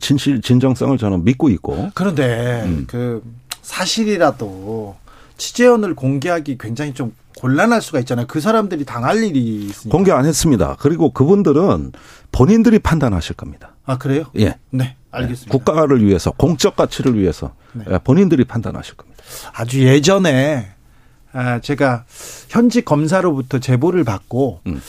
[0.00, 1.90] 진실 진정성을 저는 믿고 있고.
[1.94, 2.84] 그런데 음.
[2.86, 3.22] 그
[3.62, 4.96] 사실이라도
[5.40, 8.26] 취재원을 공개하기 굉장히 좀 곤란할 수가 있잖아요.
[8.26, 9.96] 그 사람들이 당할 일이 있으니까.
[9.96, 10.76] 공개 안 했습니다.
[10.78, 11.92] 그리고 그분들은
[12.30, 13.74] 본인들이 판단하실 겁니다.
[13.86, 14.24] 아, 그래요?
[14.38, 14.58] 예.
[14.68, 14.96] 네.
[15.10, 15.50] 알겠습니다.
[15.50, 17.84] 국가를 위해서, 공적 가치를 위해서 네.
[17.90, 19.24] 예, 본인들이 판단하실 겁니다.
[19.54, 20.72] 아주 예전에
[21.32, 22.04] 아, 제가
[22.48, 24.80] 현직 검사로부터 제보를 받고, 음.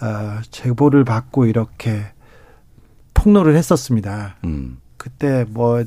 [0.00, 2.04] 아, 제보를 받고 이렇게
[3.14, 4.36] 폭로를 했었습니다.
[4.44, 4.78] 음.
[4.98, 5.82] 그때 뭐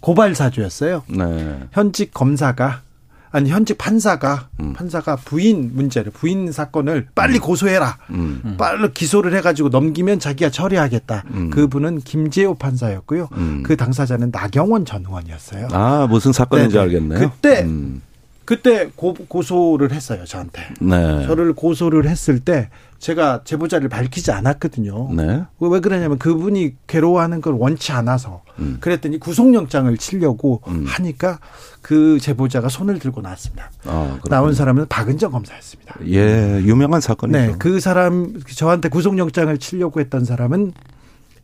[0.00, 1.02] 고발 사주였어요.
[1.08, 1.60] 네.
[1.72, 2.82] 현직 검사가
[3.32, 4.74] 아니 현직 판사가 음.
[4.74, 7.40] 판사가 부인 문제를 부인 사건을 빨리 음.
[7.40, 7.98] 고소해라.
[8.10, 8.56] 음.
[8.58, 11.24] 빨리 기소를 해가지고 넘기면 자기가 처리하겠다.
[11.32, 11.50] 음.
[11.50, 13.28] 그분은 김재호 판사였고요.
[13.32, 13.62] 음.
[13.64, 15.68] 그 당사자는 나경원 전 의원이었어요.
[15.72, 16.84] 아 무슨 사건인지 네네.
[16.84, 17.18] 알겠네요.
[17.18, 18.02] 그때 음.
[18.44, 20.62] 그때 고, 고소를 했어요 저한테.
[20.80, 21.26] 네.
[21.26, 22.68] 저를 고소를 했을 때
[23.02, 25.12] 제가 제보자를 밝히지 않았거든요.
[25.12, 25.42] 네.
[25.58, 28.76] 왜 그러냐면 그분이 괴로워하는 걸 원치 않아서 음.
[28.80, 30.84] 그랬더니 구속영장을 치려고 음.
[30.86, 31.40] 하니까
[31.80, 33.72] 그 제보자가 손을 들고 나왔습니다.
[33.86, 35.96] 아, 나온 사람은 박은정 검사였습니다.
[36.06, 37.38] 예, 유명한 사건이죠.
[37.38, 40.72] 네, 그 사람 저한테 구속영장을 치려고 했던 사람은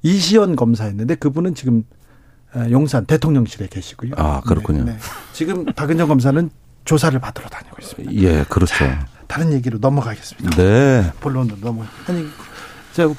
[0.03, 1.83] 이시연 검사였는데 그분은 지금
[2.55, 4.13] 어, 용산 대통령실에 계시고요.
[4.17, 4.85] 아 그렇군요.
[4.85, 4.99] 네, 네.
[5.33, 6.51] 지금 박은정 검사는
[6.85, 8.15] 조사를 받으러 다니고 있습니다.
[8.15, 8.77] 예, 그렇죠.
[8.77, 10.57] 자, 다른 얘기로 넘어가겠습니다.
[10.57, 11.13] 네.
[11.21, 11.85] 본론으로 넘어.
[12.09, 12.27] 아니,
[12.93, 13.15] 저,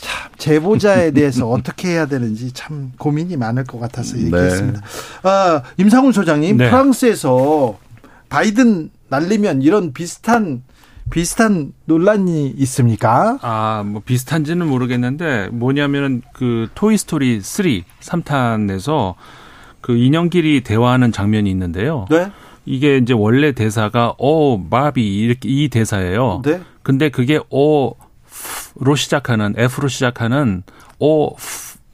[0.00, 4.24] 참, 제보자에 대해서 어떻게 해야 되는지 참 고민이 많을 것 같아서 네.
[4.24, 4.80] 얘기했습니다.
[4.80, 4.86] 네.
[5.22, 6.68] 아, 임상훈 소장님, 네.
[6.68, 7.78] 프랑스에서
[8.28, 10.62] 바이든 날리면 이런 비슷한
[11.08, 13.38] 비슷한 논란이 있습니까?
[13.40, 17.64] 아, 뭐 비슷한지는 모르겠는데 뭐냐면은 그 토이 스토리 3
[18.00, 19.14] 3탄에서
[19.80, 22.06] 그 인형끼리 대화하는 장면이 있는데요.
[22.10, 22.32] 네.
[22.66, 26.42] 이게 이제 원래 대사가 어 마비 이렇게 이 대사예요.
[26.44, 26.60] 네.
[26.82, 30.62] 근데 그게 어로 시작하는 F로 시작하는
[31.00, 31.30] 어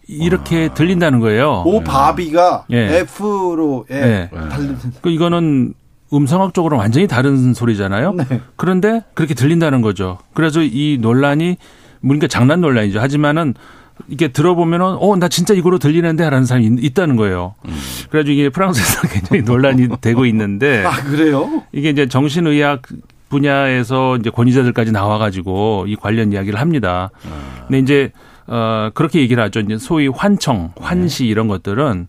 [0.08, 0.74] 이렇게 아.
[0.74, 1.62] 들린다는 거예요.
[1.66, 3.00] 오 바비가 예.
[3.00, 3.96] F로 예.
[4.32, 4.38] 예.
[4.48, 4.76] 달린.
[5.00, 5.74] 그 이거는
[6.12, 8.12] 음성학적으로 완전히 다른 소리잖아요.
[8.14, 8.40] 네.
[8.56, 10.18] 그런데 그렇게 들린다는 거죠.
[10.34, 11.56] 그래서 이 논란이
[12.02, 13.00] 그러니까 장난 논란이죠.
[13.00, 13.54] 하지만은
[14.08, 17.54] 이게 들어보면은 어 나 진짜 이거로 들리는데 하는 사람이 있, 다는 거예요.
[17.66, 17.74] 음.
[18.10, 21.62] 그래가지고 이게 프랑스에서 굉장히 논란이 되고 있는데 아 그래요?
[21.72, 22.82] 이게 이제 정신의학
[23.28, 27.10] 분야에서 이제 권위자들까지 나와가지고 이 관련 이야기를 합니다.
[27.24, 27.64] 아.
[27.66, 28.12] 근데 이제
[28.46, 29.60] 어 그렇게 얘기를 하죠.
[29.60, 31.28] 이제 소위 환청, 환시 네.
[31.30, 32.08] 이런 것들은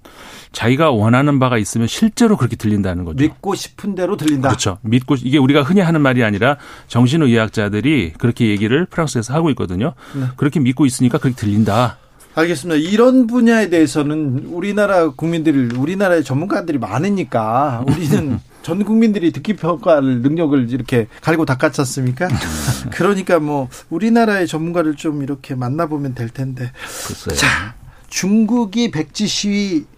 [0.54, 3.18] 자기가 원하는 바가 있으면 실제로 그렇게 들린다는 거죠.
[3.18, 4.50] 믿고 싶은 대로 들린다.
[4.50, 4.78] 그렇죠.
[4.82, 9.94] 믿고 이게 우리가 흔히 하는 말이 아니라 정신의학자들이 그렇게 얘기를 프랑스에서 하고 있거든요.
[10.14, 10.28] 네.
[10.38, 11.98] 그렇게 믿고 있으니까 그렇게 들린다.
[12.36, 12.76] 알겠습니다.
[12.78, 21.08] 이런 분야에 대해서는 우리나라 국민들, 우리나라의 전문가들이 많으니까 우리는 전 국민들이 듣기 평가할 능력을 이렇게
[21.22, 22.30] 갈고 닦았지 습니까
[22.94, 26.72] 그러니까 뭐 우리나라의 전문가를 좀 이렇게 만나보면 될 텐데.
[27.08, 27.36] 글쎄요.
[27.36, 27.76] 자,
[28.08, 29.93] 중국이 백지 시위 아,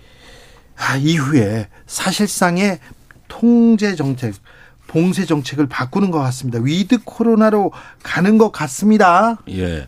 [1.02, 2.80] 이후에 사실상의
[3.28, 4.34] 통제 정책,
[4.88, 6.60] 봉쇄 정책을 바꾸는 것 같습니다.
[6.62, 7.72] 위드 코로나로
[8.04, 9.38] 가는 것 같습니다.
[9.50, 9.88] 예.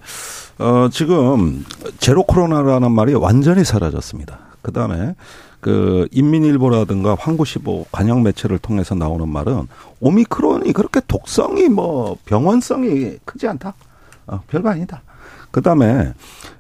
[0.60, 1.66] 어, 지금
[2.00, 4.40] 제로 코로나라는 말이 완전히 사라졌습니다.
[4.62, 5.16] 그 다음에
[5.60, 9.68] 그 인민일보라든가 환구시보 관영 매체를 통해서 나오는 말은
[10.00, 13.74] 오미크론이 그렇게 독성이 뭐 병원성이 크지 않다.
[14.28, 15.02] 어, 별거 아니다.
[15.52, 16.14] 그다음에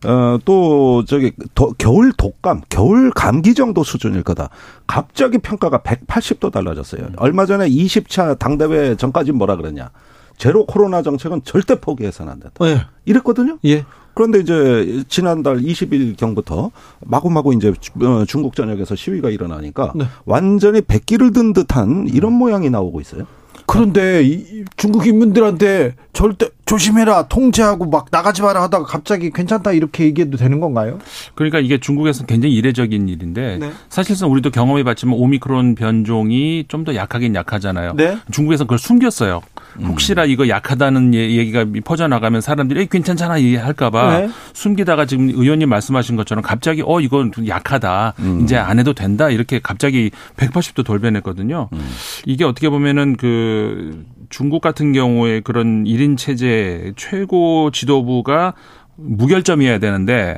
[0.05, 4.49] 어또 저기 도, 겨울 독감, 겨울 감기 정도 수준일 거다.
[4.85, 7.03] 갑자기 평가가 180도 달라졌어요.
[7.03, 7.13] 음.
[7.17, 9.89] 얼마 전에 20차 당대회 전까지 뭐라 그랬냐?
[10.37, 12.55] 제로 코로나 정책은 절대 포기해서는 안 된다.
[12.59, 12.85] 네.
[13.05, 13.57] 이랬거든요.
[13.65, 13.85] 예.
[14.13, 16.71] 그런데 이제 지난달 20일 경부터
[17.05, 17.69] 마구마구 이제
[18.01, 20.05] 어, 중국 전역에서 시위가 일어나니까 네.
[20.25, 23.27] 완전히 백기를 든 듯한 이런 모양이 나오고 있어요.
[23.67, 30.37] 그런데 이 중국 인민들한테 절대 조심해라 통제하고 막 나가지 마라 하다가 갑자기 괜찮다 이렇게 얘기해도
[30.37, 30.99] 되는 건가요?
[31.33, 33.71] 그러니까 이게 중국에서 굉장히 이례적인 일인데 네.
[33.89, 37.95] 사실상 우리도 경험해 봤지만 오미크론 변종이 좀 더 약하긴 약하잖아요.
[37.95, 38.17] 네.
[38.31, 39.41] 중국에서 그걸 숨겼어요.
[39.83, 44.29] 혹시나 이거 약하다는 예, 얘기가 퍼져나가면 사람들이 괜찮잖아 할까봐 네.
[44.53, 48.41] 숨기다가 지금 의원님 말씀하신 것처럼 갑자기 어 이건 약하다 음.
[48.41, 51.69] 이제 안 해도 된다 이렇게 갑자기 180도 돌변했거든요.
[51.73, 51.89] 음.
[52.25, 58.53] 이게 어떻게 보면은 그 중국 같은 경우에 그런 1인 체제 최고 지도부가
[58.95, 60.37] 무결점이어야 되는데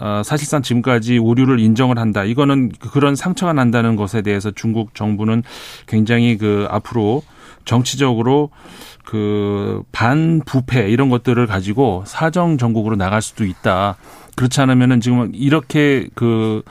[0.00, 2.24] 어, 사실상 지금까지 오류를 인정을 한다.
[2.24, 5.42] 이거는 그런 상처가 난다는 것에 대해서 중국 정부는
[5.86, 7.22] 굉장히 그 앞으로
[7.64, 8.50] 정치적으로
[9.04, 13.96] 그 반부패 이런 것들을 가지고 사정 정국으로 나갈 수도 있다.
[14.36, 16.62] 그렇지 않으면은 지금 이렇게 그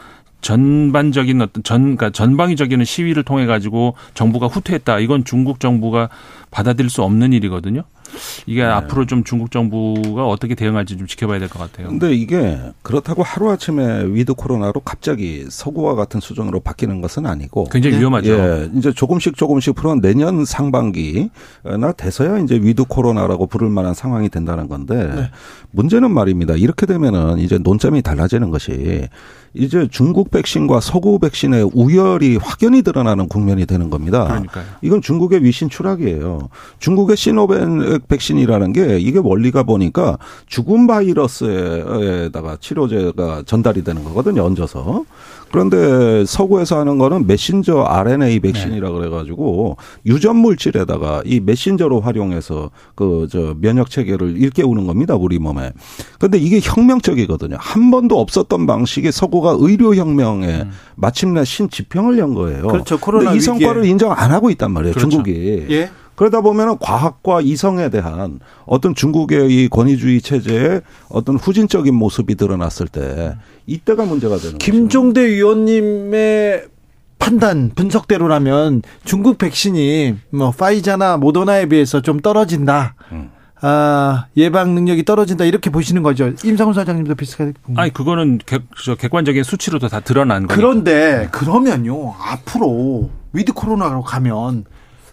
[0.41, 4.99] 전반적인 어떤 전 그러니까 전방위적인 시위를 통해 가지고 정부가 후퇴했다.
[4.99, 6.10] 이건 중국 정부가
[6.52, 7.84] 받아들일 수 없는 일이거든요.
[8.47, 8.67] 이게 네.
[8.67, 11.89] 앞으로 좀 중국 정부가 어떻게 대응할지 좀 지켜봐야 될 것 같아요.
[11.89, 17.99] 근데 이게 그렇다고 하루아침에 위드 코로나로 갑자기 서구와 같은 수준으로 바뀌는 것은 아니고 굉장히 네.
[18.02, 18.32] 위험하죠.
[18.32, 24.67] 예, 이제 조금씩 조금씩 풀어 내년 상반기나 돼서야 이제 위드 코로나라고 부를 만한 상황이 된다는
[24.67, 25.30] 건데 네.
[25.71, 26.56] 문제는 말입니다.
[26.56, 29.08] 이렇게 되면은 이제 논점이 달라지는 것이
[29.53, 34.25] 이제 중국 백신과 서구 백신의 우열이 확연히 드러나는 국면이 되는 겁니다.
[34.27, 34.65] 그러니까요.
[34.81, 36.49] 이건 중국의 위신 추락이에요.
[36.79, 44.43] 중국의 시노벤 백신이라는 게 이게 원리가 보니까 죽은 바이러스에다가 치료제가 전달이 되는 거거든요.
[44.43, 45.05] 얹어서.
[45.51, 48.93] 그런데 서구에서 하는 거는 메신저 RNA 백신이라 네.
[48.93, 55.71] 그래가지고 유전 물질에다가 이 메신저로 활용해서 그 저 면역 체계를 일깨우는 겁니다 우리 몸에.
[56.17, 57.57] 그런데 이게 혁명적이거든요.
[57.59, 60.71] 한 번도 없었던 방식의 서구가 의료 혁명에 음.
[60.95, 62.67] 마침내 신지평을 연 거예요.
[62.67, 62.99] 그렇죠.
[62.99, 64.93] 코로나 이 성과를 인정 안 하고 있단 말이에요.
[64.93, 65.09] 그렇죠.
[65.09, 65.67] 중국이.
[65.69, 65.89] 예.
[66.19, 73.38] 그러다 보면은 과학과 이성에 대한 어떤 중국의 이 권위주의 체제의 어떤 후진적인 모습이 드러났을 때
[73.67, 75.34] 이때가 문제가 되는 김종대 거죠.
[75.34, 76.65] 위원님의
[77.19, 82.95] 판단 분석대로라면 중국 백신이 뭐 파이자나 모더나에 비해서 좀 떨어진다.
[83.13, 83.32] 음.
[83.62, 86.34] 아, 예방 능력이 떨어진다 이렇게 보시는 거죠.
[86.43, 87.53] 임상훈 소장님도 비슷하게.
[87.77, 88.63] 아니 그거는 객,
[89.10, 90.58] 관적인 수치로도 다 드러난 거예요.
[90.58, 94.65] 그런데 그러면요 앞으로 위드 코로나로 가면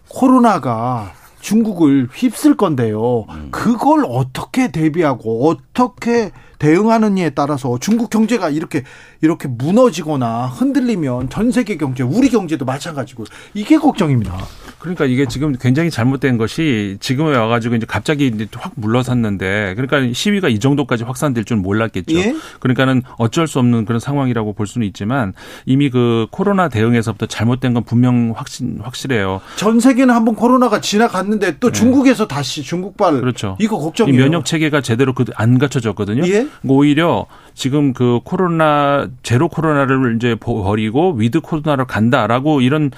[0.08, 3.24] 코로나가 중국을 휩쓸 건데요.
[3.28, 3.48] 음.
[3.52, 8.82] 그걸 어떻게 대비하고 어떻게 대응하느냐에 따라서 중국 경제가 이렇게
[9.20, 14.36] 이렇게 무너지거나 흔들리면 전 세계 경제, 우리 경제도 마찬가지고 이게 걱정입니다.
[14.78, 20.48] 그러니까 이게 지금 굉장히 잘못된 것이 지금에 와가지고 이제 갑자기 이제 확 물러섰는데 그러니까 시위가
[20.48, 22.16] 이 정도까지 확산될 줄 몰랐겠죠.
[22.16, 22.34] 예?
[22.60, 25.32] 그러니까는 어쩔 수 없는 그런 상황이라고 볼 수는 있지만
[25.64, 29.40] 이미 그 코로나 대응에서부터 잘못된 건 분명 확신 확실해요.
[29.56, 31.78] 전 세계는 한번 코로나가 지나갔는데 또 네.
[31.78, 33.56] 중국에서 다시 중국발 그렇죠.
[33.60, 34.20] 이거 걱정이에요.
[34.20, 36.26] 면역 체계가 제대로 그 안 갖춰졌거든요.
[36.28, 36.46] 예?
[36.66, 42.90] 오히려 지금 그 코로나 제로 코로나를 이제 버리고 위드 코로나로 간다라고 이런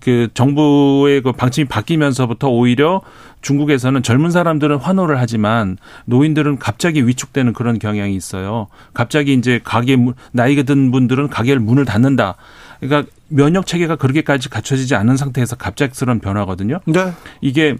[0.00, 3.00] 그 정부의 그 방침이 바뀌면서부터 오히려
[3.40, 8.66] 중국에서는 젊은 사람들은 환호를 하지만 노인들은 갑자기 위축되는 그런 경향이 있어요.
[8.92, 9.96] 갑자기 이제 가게
[10.32, 12.34] 나이가 든 분들은 가게를 문을 닫는다.
[12.80, 16.80] 그러니까 면역 체계가 그렇게까지 갖춰지지 않은 상태에서 갑작스러운 변화거든요.
[16.84, 17.12] 네.
[17.40, 17.76] 이게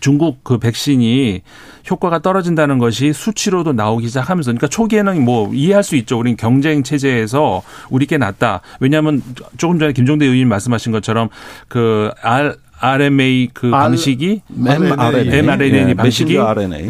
[0.00, 1.42] 중국 그 백신이
[1.90, 6.18] 효과가 떨어진다는 것이 수치로도 나오기 시작하면서 그러니까 초기에는 뭐 이해할 수 있죠.
[6.18, 8.60] 우린 경쟁 체제에서 우리께 낫다.
[8.80, 9.22] 왜냐하면
[9.56, 11.28] 조금 전에 김종대 의원님 말씀하신 것처럼
[11.68, 16.36] 그 R RMA 그 R, 방식이 mRNA, mRNA 예, 방식이.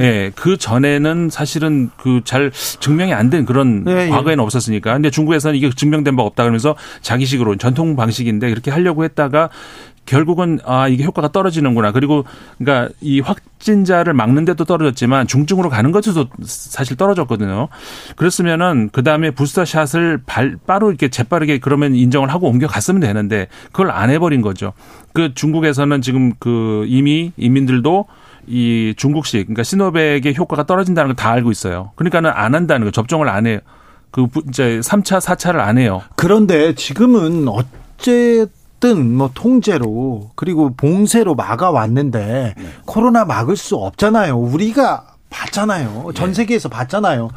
[0.01, 4.09] 예, 그 전에는 사실은 그 잘 증명이 안 된 그런 예, 예.
[4.09, 4.93] 과거에는 없었으니까.
[4.95, 9.51] 근데 중국에서는 이게 증명된 바 없다 그러면서 자기식으로 전통 방식인데 그렇게 하려고 했다가
[10.07, 11.93] 결국은 아 이게 효과가 떨어지는구나.
[11.93, 12.25] 그리고
[12.59, 17.69] 그러니까 이 확진자를 막는 데도 떨어졌지만 중증으로 가는 것도 사실 떨어졌거든요.
[18.17, 23.90] 그랬으면은 그 다음에 부스터 샷을 발 빠르 이렇게 재빠르게 그러면 인정을 하고 옮겨갔으면 되는데 그걸
[23.90, 24.73] 안 해버린 거죠.
[25.12, 28.07] 그 중국에서는 지금 그 이미 인민들도
[28.47, 31.93] 이 중국식 그러니까 시노백의 효과가 떨어진다는 걸 다 알고 있어요.
[31.95, 33.61] 그러니까는 안 한다는 거 접종을 안 해요.
[34.11, 36.03] 그 이제 3차, 4차를 안 해요.
[36.17, 38.47] 그런데 지금은 어째
[38.80, 42.64] 든 뭐 통제로 그리고 봉쇄로 막아왔는데 네.
[42.84, 44.37] 코로나 막을 수 없잖아요.
[44.37, 46.12] 우리가 봤잖아요.
[46.14, 46.34] 전 네.
[46.34, 47.30] 세계에서 봤잖아요.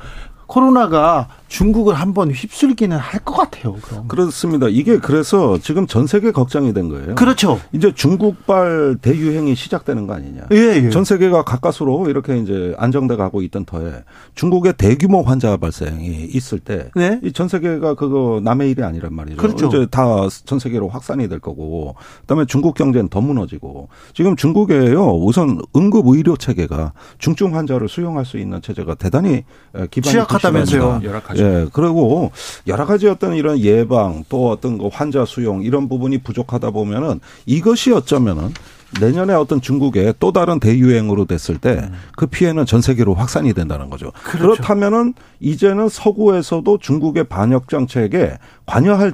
[0.48, 3.74] 코로나가 중국을 한번 휩쓸기는 할 것 같아요.
[3.82, 4.08] 그럼.
[4.08, 4.68] 그렇습니다.
[4.70, 7.16] 이게 그래서 지금 전 세계 걱정이 된 거예요.
[7.16, 7.60] 그렇죠.
[7.74, 10.44] 이제 중국발 대유행이 시작되는 거 아니냐.
[10.52, 10.56] 예,
[10.86, 10.90] 예.
[10.90, 14.04] 전 세계가 가까스로 이렇게 이제 안정돼 가고 있던 터에
[14.36, 17.20] 중국의 대규모 환자 발생이 있을 때, 네?
[17.24, 19.38] 이전 세계가 그거 남의 일이 아니란 말이죠.
[19.38, 19.68] 그렇죠.
[19.68, 25.60] 이제 다 전 세계로 확산이 될 거고, 그다음에 중국 경제는 더 무너지고, 지금 중국에요 우선
[25.76, 29.44] 응급 의료 체계가 중증 환자를 수용할 수 있는 체제가 대단히
[29.92, 31.02] 기반이 취약하다면서요.
[31.04, 31.37] 열악하죠.
[31.44, 32.32] 예, 그리고
[32.68, 37.92] 여러 가지 어떤 이런 예방 또 어떤 그 환자 수용 이런 부분이 부족하다 보면은 이것이
[37.92, 38.54] 어쩌면은
[39.02, 44.12] 내년에 어떤 중국의 또 다른 대유행으로 됐을 때 그 피해는 전 세계로 확산이 된다는 거죠.
[44.24, 44.56] 그렇죠.
[44.56, 49.14] 그렇다면은 이제는 서구에서도 중국의 반역 정책에 관여할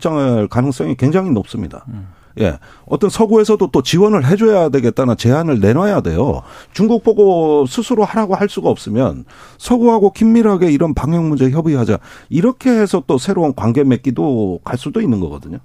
[0.49, 1.85] 가능성이 굉장히 높습니다.
[1.89, 2.07] 음.
[2.39, 2.59] 예.
[2.85, 6.43] 어떤 서구에서도 또 지원을 해줘야 되겠다는 제안을 내놔야 돼요.
[6.73, 9.25] 중국 보고 스스로 하라고 할 수가 없으면
[9.57, 11.97] 서구하고 긴밀하게 이런 방역 문제 협의하자.
[12.29, 15.57] 이렇게 해서 또 새로운 관계 맺기도 갈 수도 있는 거거든요.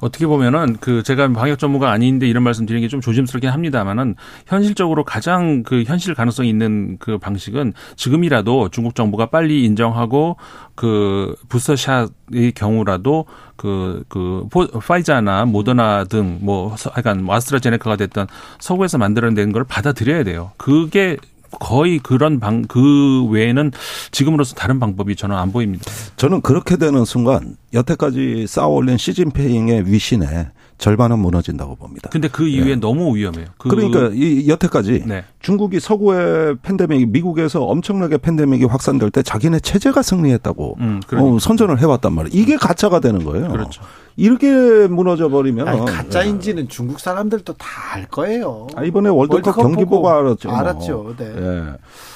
[0.00, 5.04] 어떻게 보면은 그 제가 방역 전문가 아닌데 이런 말씀 드리는 게 좀 조심스럽긴 합니다만은 현실적으로
[5.04, 10.36] 가장 그 현실 가능성이 있는 그 방식은 지금이라도 중국 정부가 빨리 인정하고
[10.78, 13.24] 그 부스터샷의 경우라도
[13.56, 14.46] 그, 그,
[14.78, 18.28] 파이자나 모더나 등 뭐, 약간 뭐 아스트라제네카가 됐던
[18.60, 20.52] 서구에서 만들어낸 걸 받아들여야 돼요.
[20.56, 21.16] 그게
[21.50, 23.72] 거의 그런 방, 그 외에는
[24.12, 25.84] 지금으로서 다른 방법이 저는 안 보입니다.
[26.14, 32.08] 저는 그렇게 되는 순간 여태까지 쌓아 올린 시진핑의 위신에 절반은 무너진다고 봅니다.
[32.10, 32.76] 근데 그 이후에 예.
[32.76, 33.46] 너무 위험해요.
[33.58, 35.24] 그 그러니까 이 여태까지 네.
[35.40, 42.12] 중국이 서구의 팬데믹, 미국에서 엄청나게 팬데믹이 확산될 때 자기네 체제가 승리했다고 음, 어, 선전을 해왔단
[42.12, 42.40] 말이에요.
[42.40, 43.48] 이게 가짜가 되는 거예요.
[43.48, 43.82] 그렇죠.
[44.16, 44.48] 이렇게
[44.88, 46.68] 무너져 버리면 아니, 가짜인지는 예.
[46.68, 48.66] 중국 사람들도 다 알 거예요.
[48.76, 50.50] 아, 이번에 월드컵, 월드컵 경기 보고 알았죠.
[50.50, 51.14] 알았죠.
[51.16, 51.24] 네.
[51.36, 51.62] 예.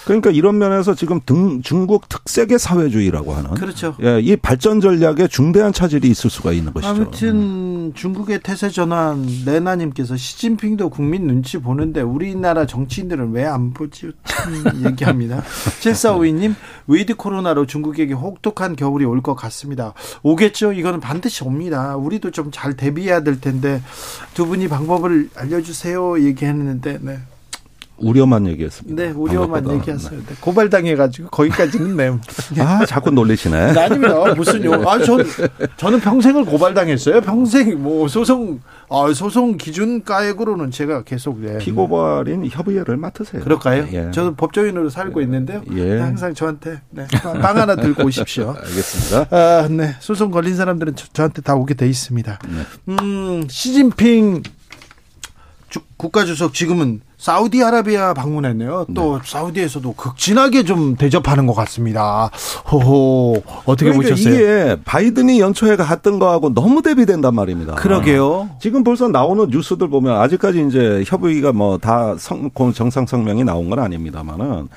[0.04, 3.94] 그러니까 이런 면에서 지금 등, 중국 특색의 사회주의라고 하는 그렇죠.
[4.02, 6.90] 예, 이 발전 전략에 중대한 차질이 있을 수가 있는 것이죠.
[6.90, 14.12] 아무튼 중국의 태세 전환 레나님께서 시진핑도 국민 눈치 보는데 우리나라 정치인들은 왜 안 보지?
[14.84, 15.43] 얘기합니다.
[15.82, 16.55] 7452님
[16.86, 19.95] 위드 코로나로 중국에게 혹독한 겨울이 올 것 같습니다.
[20.22, 20.72] 오겠죠.
[20.72, 21.97] 이거는 반드시 옵니다.
[21.97, 23.80] 우리도 좀 잘 대비해야 될 텐데
[24.34, 26.20] 두 분이 방법을 알려주세요.
[26.24, 27.18] 얘기했는데 네.
[28.03, 29.03] 우려만 얘기했습니다.
[29.03, 30.18] 네, 우려만 얘기했어요.
[30.18, 30.34] 네.
[30.40, 32.11] 고발당해가지고 거기까지는 네.
[32.61, 33.72] 아, 자꾸 놀리시네.
[33.72, 34.34] 네, 아닙니다.
[34.34, 34.74] 무슨 요?
[34.86, 35.24] 아, 전
[35.76, 37.20] 저는 평생을 고발당했어요.
[37.20, 41.59] 평생 뭐 소송, 아, 소송 기준 가액으로는 제가 계속 네.
[41.59, 43.42] 피고발인 협의회를 맡으세요.
[43.42, 43.86] 그럴까요?
[43.92, 44.11] 예.
[44.11, 45.24] 저는 법조인으로 살고 예.
[45.24, 45.62] 있는데요.
[45.74, 45.98] 예.
[45.98, 48.55] 항상 저한테 네, 빵 하나 들고 오십시오.
[48.59, 49.36] 알겠습니다.
[49.36, 52.38] 아, 네, 소송 걸린 사람들은 저, 한테다 오게 돼 있습니다.
[52.48, 52.92] 네.
[52.92, 54.42] 음, 시진핑
[55.96, 58.86] 국가주석 지금은 사우디아라비아 방문했네요.
[58.94, 59.22] 또 네.
[59.24, 62.30] 사우디에서도 극진하게 좀 대접하는 것 같습니다.
[62.70, 64.34] 호호 어떻게 그러니까 보셨어요?
[64.34, 67.76] 이게 바이든이 연초에 갔던 거하고 너무 대비된단 말입니다.
[67.76, 68.50] 그러게요.
[68.60, 72.14] 지금 벌써 나오는 뉴스들 보면 아직까지 이제 협의가 뭐 다
[72.74, 74.68] 정상 성명이 나온 건 아닙니다만은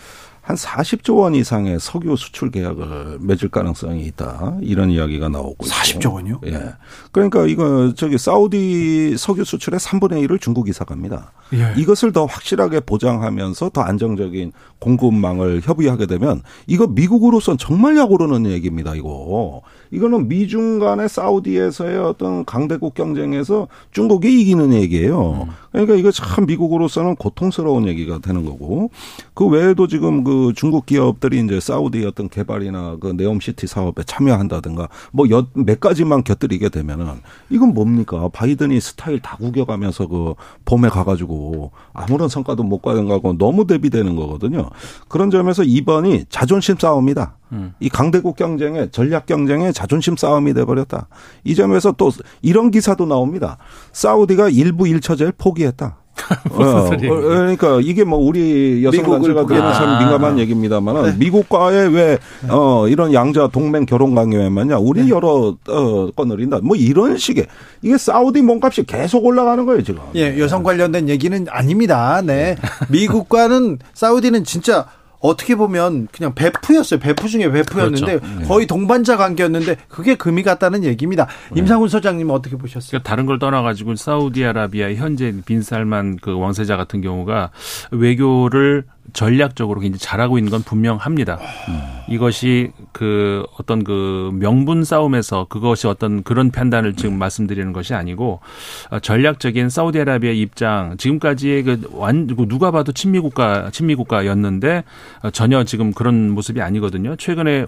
[0.45, 4.57] 한 40조 원 이상의 석유 수출 계약을 맺을 가능성이 있다.
[4.61, 6.41] 이런 이야기가 나오고 40조 원이요?
[6.45, 6.73] 예.
[7.11, 11.31] 그러니까 이거 저기 사우디 석유 수출의 3분의 1을 중국이 사갑니다.
[11.55, 11.73] 예.
[11.77, 18.93] 이것을 더 확실하게 보장하면서 더 안정적인 공급망을 협의하게 되면 이거 미국으로선 정말 약 오르는 얘기입니다.
[18.93, 19.63] 이거.
[19.91, 25.47] 이거는 미중 간의 사우디에서의 어떤 강대국 경쟁에서 중국이 이기는 얘기예요.
[25.71, 28.89] 그러니까 이거 참 미국으로서는 고통스러운 얘기가 되는 거고
[29.33, 35.25] 그 외에도 지금 그 중국 기업들이 이제 사우디 어떤 개발이나 그 네옴시티 사업에 참여한다든가 뭐
[35.53, 37.05] 몇 가지만 곁들이게 되면은
[37.49, 38.29] 이건 뭡니까?
[38.31, 40.33] 바이든이 스타일 다 구겨가면서 그
[40.65, 44.69] 봄에 가가지고 아무런 성과도 못 가는 거고 너무 대비되는 거거든요.
[45.07, 47.35] 그런 점에서 이번이 자존심 싸움이다.
[47.55, 47.73] 음.
[47.79, 51.07] 이 강대국 경쟁의 전략 경쟁의 자존심 싸움이 돼버렸다.
[51.43, 53.57] 이 점에서 또 이런 기사도 나옵니다.
[53.93, 55.97] 사우디가 일부 일처제를 포기했다.
[56.51, 61.15] 어, 그러니까 이게 뭐 우리 여성 단체가 보기에는 참 민감한 얘기입니다만 네.
[61.17, 62.47] 미국과의 왜 네.
[62.49, 65.09] 어, 이런 양자 동맹 결혼 관계만냐 우리 네.
[65.09, 67.45] 여러 어, 꺼내린다 뭐 이런 식의
[67.81, 70.01] 이게 사우디 몸값이 계속 올라가는 거예요 지금.
[70.15, 72.21] 예, 여성 관련된 얘기는 아닙니다.
[72.23, 72.55] 네,
[72.89, 74.85] 미국과는 사우디는 진짜
[75.25, 76.99] 어떻게 보면 그냥 베프였어요.
[76.99, 78.39] 베프 중에 베프였는데 그렇죠.
[78.39, 78.45] 네.
[78.45, 81.27] 거의 동반자 관계였는데 그게 금이 갔다는 얘기입니다.
[81.51, 81.59] 네.
[81.59, 82.89] 임상훈 소장님 어떻게 보셨어요?
[82.91, 87.51] 그러니까 다른 걸 떠나가지고 사우디아라비아 현재 빈살만 그 왕세자 같은 경우가
[87.91, 91.35] 외교를 전략적으로 굉장히 잘하고 있는 건 분명합니다.
[91.69, 91.81] 음.
[92.07, 98.39] 이것이 그 어떤 그 명분 싸움에서 그것이 어떤 그런 판단을 지금 말씀드리는 것이 아니고
[98.91, 104.83] 어, 전략적인 사우디아라비아 입장 지금까지의 그완 그 누가 봐도 친미 국가 친미 국가였는데
[105.23, 107.15] 어, 전혀 지금 그런 모습이 아니거든요.
[107.15, 107.65] 최근에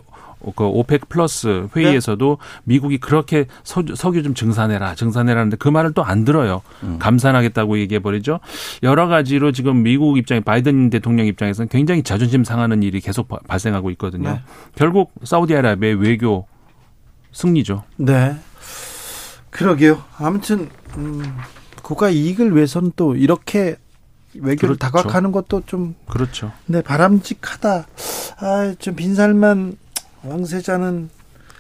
[0.56, 2.62] 그 오펙 플러스 회의에서도 네.
[2.64, 6.62] 미국이 그렇게 석유, 석유 좀 증산해라, 증산해라는데 그 말을 또 안 들어요.
[6.84, 6.98] 음.
[7.00, 8.40] 감산하겠다고 얘기해 버리죠.
[8.82, 14.30] 여러 가지로 지금 미국 입장에 바이든 대통령 입장에서는 굉장히 자존심 상하는 일이 계속 발생하고 있거든요.
[14.32, 14.42] 네.
[14.76, 16.48] 결국 사우디아라비아의 외교
[17.34, 17.84] 승리죠.
[17.98, 18.38] 네.
[19.50, 20.02] 그러게요.
[20.18, 21.24] 아무튼 음,
[21.82, 23.76] 국가 이익을 위해서는 또 이렇게
[24.34, 24.80] 외교를 그렇죠.
[24.80, 26.52] 다각하는 것도 좀 그렇죠.
[26.68, 27.88] 네, 바람직하다.
[28.40, 29.78] 아, 좀 빈살만
[30.28, 31.10] 왕세자는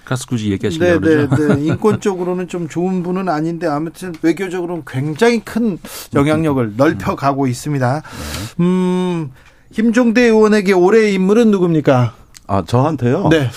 [0.06, 1.48] 가스 굳이 얘기하시려고 네, 그러죠.
[1.48, 1.66] 네, 네.
[1.68, 5.78] 인권적으로는 좀 좋은 분은 아닌데 아무튼 외교적으로는 굉장히 큰
[6.16, 8.04] 영향력을 넓혀가고 있습니다.
[8.62, 9.32] 음,
[9.74, 12.14] 김종대 의원에게 올해의 인물은 누굽니까?
[12.48, 13.28] 아, 저한테요?
[13.30, 13.50] 네.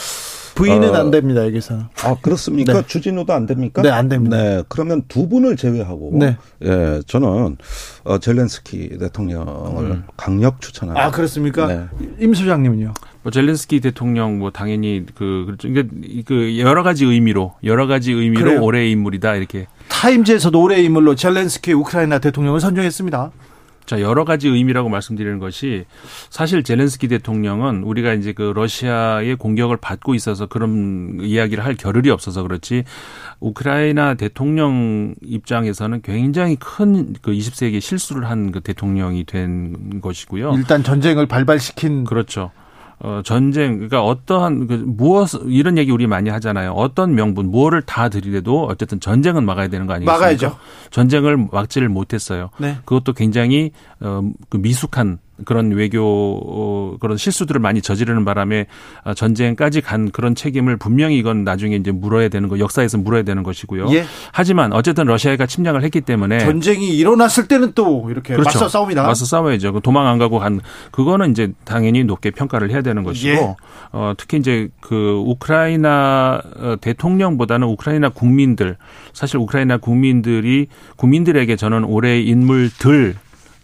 [0.55, 1.89] 부인은 어, 안 됩니다, 여기서.
[2.03, 2.73] 아, 그렇습니까?
[2.73, 2.83] 네.
[2.87, 3.83] 주진우도 안 됩니까?
[3.83, 4.37] 네, 안 됩니다.
[4.37, 4.63] 네.
[4.69, 6.13] 그러면 두 분을 제외하고.
[6.15, 6.37] 네.
[6.65, 7.57] 예, 저는,
[8.05, 10.05] 어, 젤렌스키 대통령을 음.
[10.17, 11.07] 강력 추천합니다.
[11.07, 11.67] 아, 그렇습니까?
[11.67, 11.85] 네.
[12.19, 12.95] 임 소장님은요?
[13.23, 15.95] 뭐 젤렌스키 대통령 뭐 당연히 그, 그러니까
[16.27, 18.63] 그 여러 가지 의미로, 여러 가지 의미로 그래요.
[18.63, 19.67] 올해의 인물이다, 이렇게.
[19.89, 23.31] 타임즈에서도 올해의 인물로 젤렌스키 우크라이나 대통령을 선정했습니다.
[23.87, 25.85] 자, 여러 가지 의미라고 말씀드리는 것이
[26.29, 32.43] 사실 젤렌스키 대통령은 우리가 이제 그 러시아의 공격을 받고 있어서 그런 이야기를 할 겨를이 없어서
[32.43, 32.85] 그렇지
[33.41, 40.55] 우크라이나 대통령 입장에서는 굉장히 큰 그 20세기 실수를 한 그 대통령이 된 것이고요.
[40.57, 42.51] 일단 전쟁을 발발시킨 그렇죠.
[43.03, 46.73] 어, 전쟁, 그러니까 어떠한, 그, 무엇, 이런 얘기 우리 많이 하잖아요.
[46.73, 50.13] 어떤 명분, 무엇을 다 들이대도 어쨌든 전쟁은 막아야 되는 거 아니겠습니까?
[50.13, 50.59] 막아야죠.
[50.91, 52.51] 전쟁을 막지를 못했어요.
[52.59, 52.77] 네.
[52.85, 53.71] 그것도 굉장히,
[54.01, 54.21] 어,
[54.51, 58.67] 그 미숙한 그런 외교 어, 그런 실수들을 많이 저지르는 바람에
[59.05, 63.43] 아, 전쟁까지 간 그런 책임을 분명히 이건 나중에 이제 물어야 되는 거 역사에서 물어야 되는
[63.43, 63.93] 것이고요.
[63.93, 64.05] 예.
[64.33, 68.59] 하지만 어쨌든 러시아가 침략을 했기 때문에 전쟁이 일어났을 때는 또 이렇게 그렇죠.
[68.59, 69.03] 맞서 싸웁니다.
[69.03, 69.73] 맞서 싸워야죠.
[69.73, 70.61] 그 도망 안 가고 간
[70.91, 73.55] 그거는 이제 당연히 높게 평가를 해야 되는 것이고 예.
[73.93, 78.77] 어, 특히 이제 그 우크라이나 어, 대통령보다는 우크라이나 국민들
[79.13, 83.17] 사실 우크라이나 국민들이 국민들에게 저는 올해 인물들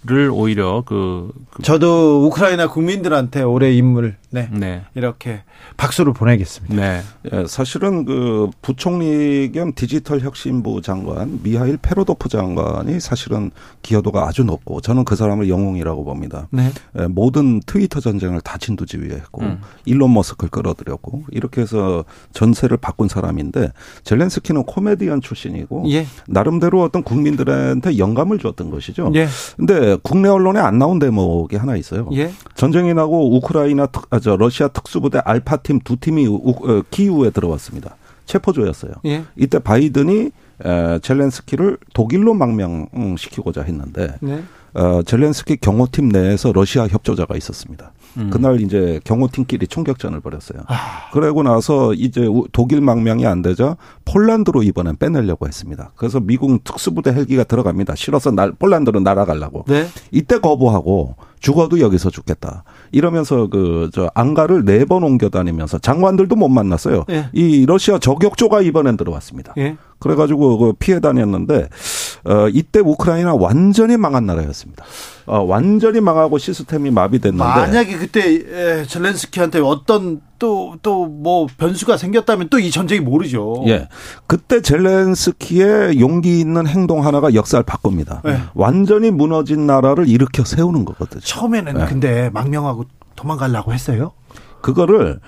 [0.09, 4.83] 를 오히려 그, 그 저도 우크라이나 국민들한테 올해 인물 네, 네.
[4.95, 5.43] 이렇게
[5.77, 6.75] 박수를 보내겠습니다.
[6.75, 7.01] 네.
[7.33, 13.51] 예, 사실은 그 부총리 겸 디지털 혁신부 장관 미하일 페도로프 장관이 사실은
[13.83, 16.49] 기여도가 아주 높고 저는 그 사람을 영웅이라고 봅니다.
[16.51, 16.71] 네.
[16.99, 19.61] 예, 모든 트위터 전쟁을 다 진두지휘했고 음.
[19.85, 23.71] 일론 머스크를 끌어들였고 이렇게 해서 전세를 바꾼 사람인데
[24.05, 26.07] 젤렌스키는 코미디언 출신이고 예.
[26.27, 29.13] 나름대로 어떤 국민들한테 영감을 줬던 것이죠.
[29.15, 29.29] 예.
[29.57, 32.09] 근데 국내 언론에 안 나온 대목이 하나 있어요.
[32.13, 32.33] 예.
[32.55, 37.97] 전쟁이 나고 우크라이나 특, 아, 저 러시아 특수부대 알파팀 두 팀이 우, 어, 키우에 들어왔습니다.
[38.25, 38.93] 체포조였어요.
[39.05, 39.25] 예.
[39.37, 40.31] 이때 바이든이
[40.65, 44.43] 에, 젤렌스키를 독일로 망명시키고자 했는데 네.
[44.75, 47.93] 어, 젤렌스키 경호팀 내에서 러시아 협조자가 있었습니다.
[48.17, 48.31] 음.
[48.31, 50.63] 그날 이제 경호팀끼리 총격전을 벌였어요.
[50.67, 51.11] 아.
[51.13, 55.93] 그러고 나서 이제 독일 망명이 안 되자 폴란드로 이번엔 빼내려고 했습니다.
[55.95, 57.95] 그래서 미국 특수부대 헬기가 들어갑니다.
[57.95, 59.65] 실어서 날, 폴란드로 날아가려고.
[59.69, 59.87] 네.
[60.11, 62.65] 이때 거부하고 죽어도 여기서 죽겠다.
[62.93, 67.05] 이러면서 그 저 안가를 네 번 옮겨 다니면서 장관들도 못 만났어요.
[67.11, 67.29] 예.
[67.33, 69.55] 이 러시아 저격조가 이번엔 들어왔습니다.
[69.59, 69.77] 예.
[69.99, 71.69] 그래가지고 그 피해 다녔는데
[72.25, 74.85] 어 이때 우크라이나 완전히 망한 나라였습니다.
[75.27, 82.59] 어 완전히 망하고 시스템이 마비됐는데 만약에 그때 젤렌스키한테 어떤 또 또 뭐 변수가 생겼다면 또
[82.59, 83.65] 이 전쟁이 모르죠.
[83.67, 83.89] 예.
[84.27, 88.23] 그때 젤렌스키의 용기 있는 행동 하나가 역사를 바꿉니다.
[88.27, 88.41] 예.
[88.55, 91.21] 완전히 무너진 나라를 일으켜 세우는 거거든요.
[91.21, 91.85] 처음에는 예.
[91.87, 92.85] 근데 망명하고
[93.15, 94.13] 도망가려고 했어요?
[94.63, 95.21] 그거를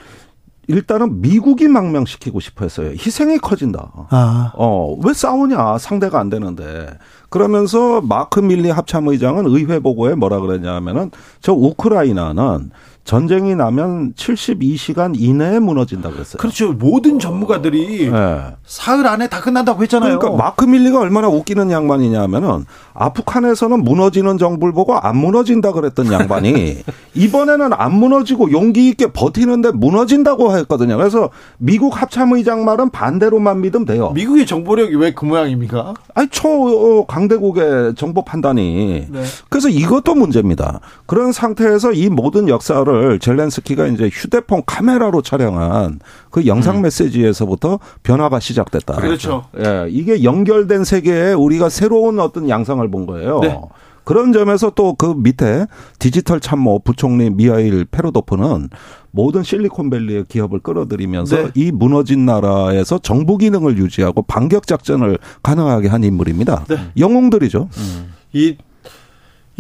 [0.71, 2.91] 일단은 미국이 망명시키고 싶어 했어요.
[2.91, 3.91] 희생이 커진다.
[4.11, 4.53] 아.
[4.55, 5.79] 어, 왜 싸우냐?
[5.79, 6.89] 상대가 안 되는데.
[7.31, 12.71] 그러면서 마크 밀리 합참의장은 의회 보고에 뭐라 그랬냐면은 저 우크라이나는
[13.13, 16.37] 전쟁이 나면 72시간 이내에 무너진다 그랬어요.
[16.37, 16.75] 그렇죠.
[16.75, 18.41] 모든 전문가들이 네.
[18.67, 20.19] 사흘 안에 다 끝난다고 했잖아요.
[20.19, 26.83] 그러니까 마크 밀리가 얼마나 웃기는 양반이냐면은 아프간에서는 무너지는 정부를 보고 안 무너진다 그랬던 양반이
[27.15, 30.99] 이번에는 안 무너지고 용기 있게 버티는데 무너진다고 했거든요.
[30.99, 34.11] 그래서 미국 합참의장 말은 반대로만 믿으면 돼요.
[34.11, 35.95] 미국의 정보력이 왜 그 모양입니까?
[36.15, 39.23] 아니 초 강대국의 정보 판단이 네.
[39.49, 40.81] 그래서 이것도 문제입니다.
[41.07, 46.83] 그런 상태에서 이 모든 역사를 걸 젤렌스키가 이제 휴대폰 카메라로 촬영한 그 영상 음.
[46.83, 48.97] 메시지에서부터 변화가 시작됐다.
[48.97, 49.45] 그렇죠.
[49.59, 53.41] 예, 이게 연결된 세계에 우리가 새로운 어떤 양상을 본 거예요.
[53.41, 53.61] 네.
[54.05, 55.67] 그런 점에서 또 그 밑에
[55.99, 58.71] 디지털 참모 부총리 미하일 페로도프는
[59.11, 61.51] 모든 실리콘밸리의 기업을 끌어들이면서 네.
[61.55, 66.65] 이 무너진 나라에서 정부 기능을 유지하고 반격 작전을 가능하게 한 인물입니다.
[66.69, 66.77] 네.
[66.99, 67.69] 영웅들이죠.
[67.77, 68.13] 음.
[68.33, 68.57] 이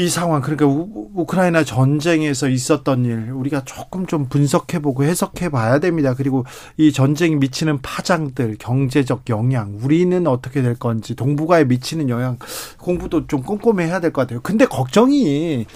[0.01, 5.81] 이 상황 그러니까 우, 크라이나 전쟁에서 있었던 일 우리가 조금 좀 분석해 보고 해석해 봐야
[5.81, 6.15] 됩니다.
[6.17, 6.45] 그리고
[6.77, 12.39] 이 전쟁이 미치는 파장들, 경제적 영향, 우리는 어떻게 될 건지, 동북아에 미치는 영향
[12.79, 14.41] 공부도 좀 꼼꼼히 해야 될 것 같아요.
[14.41, 15.67] 근데 걱정이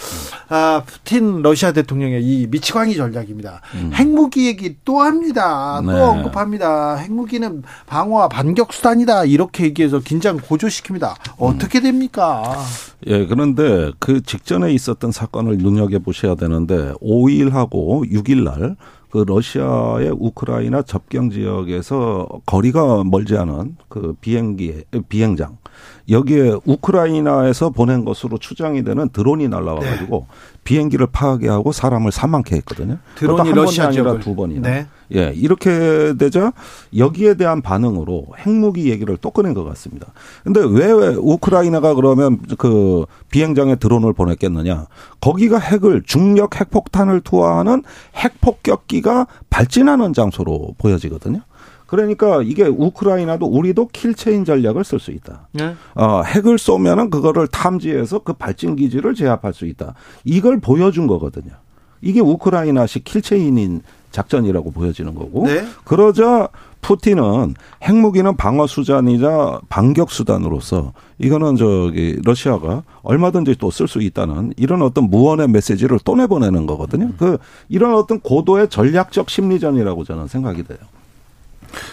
[0.49, 3.61] 아 푸틴 러시아 대통령의 이 미치광이 전략입니다.
[3.75, 3.91] 음.
[3.93, 5.81] 핵무기 얘기 또 합니다.
[5.85, 6.01] 또 네.
[6.01, 6.95] 언급합니다.
[6.95, 11.15] 핵무기는 방어와 반격 수단이다 이렇게 얘기해서 긴장 고조시킵니다.
[11.39, 12.57] 어떻게 됩니까?
[13.09, 18.77] 예, 그런데 그그 직전에 있었던 사건을 눈여겨 보셔야 되는데 5일하고 6일 날
[19.13, 25.59] 그 러시아의 우크라이나 접경 지역에서 거리가 멀지 않은 그 비행기 비행장
[26.09, 30.37] 여기에 우크라이나에서 보낸 것으로 추정이 되는 드론이 날라와 가지고 네.
[30.65, 32.99] 비행기를 파괴하고 사람을 사망케 했거든요.
[33.17, 34.69] 드론이 러시아 아니라 두 번이나.
[34.69, 34.87] 네.
[35.15, 36.53] 예, 이렇게 되자
[36.97, 40.09] 여기에 대한 반응으로 핵무기 얘기를 또 꺼낸 것 같습니다.
[40.43, 44.87] 근데 왜 우크라이나가 그러면 그 비행장에 드론을 보냈겠느냐?
[45.21, 47.83] 거기가 핵을 중력 핵폭탄을 투하하는
[48.17, 51.41] 핵폭격기가 발진하는 장소로 보여지거든요.
[51.93, 55.49] 그러니까 이게 우크라이나도 우리도 킬체인 전략을 쓸 수 있다.
[55.53, 55.75] 네.
[55.95, 59.93] 어, 핵을 쏘면은 그거를 탐지해서 그 발진 기지를 제압할 수 있다.
[60.25, 61.53] 이걸 보여준 거거든요.
[62.01, 65.67] 이게 우크라이나식 킬체인인 작전이라고 보여지는 거고 네.
[65.85, 66.49] 그러자
[66.81, 74.81] 푸틴은 핵무기는 방어 수단이자 반격 수단으로서 이거는 저기 러시아가 얼마든지 또 쓸 수 있다는 이런
[74.81, 77.11] 어떤 무언의 메시지를 또 내보내는 거거든요.
[77.19, 77.37] 그
[77.69, 80.79] 이런 어떤 고도의 전략적 심리전이라고 저는 생각이 돼요.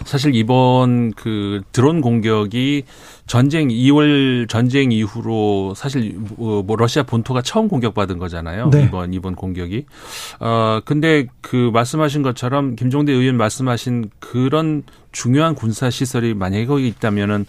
[0.06, 2.84] 사실 이번 그 드론 공격이
[3.28, 8.70] 전쟁 2월 전쟁 이후로 사실 뭐, 뭐 러시아 본토가 처음 공격받은 거잖아요.
[8.72, 8.84] 네.
[8.84, 9.86] 이번 이번 공격이.
[10.40, 17.46] 어 근데 그 말씀하신 것처럼 김종대 의원 말씀하신 그런 중요한 군사 시설이 만약에 거기 있다면은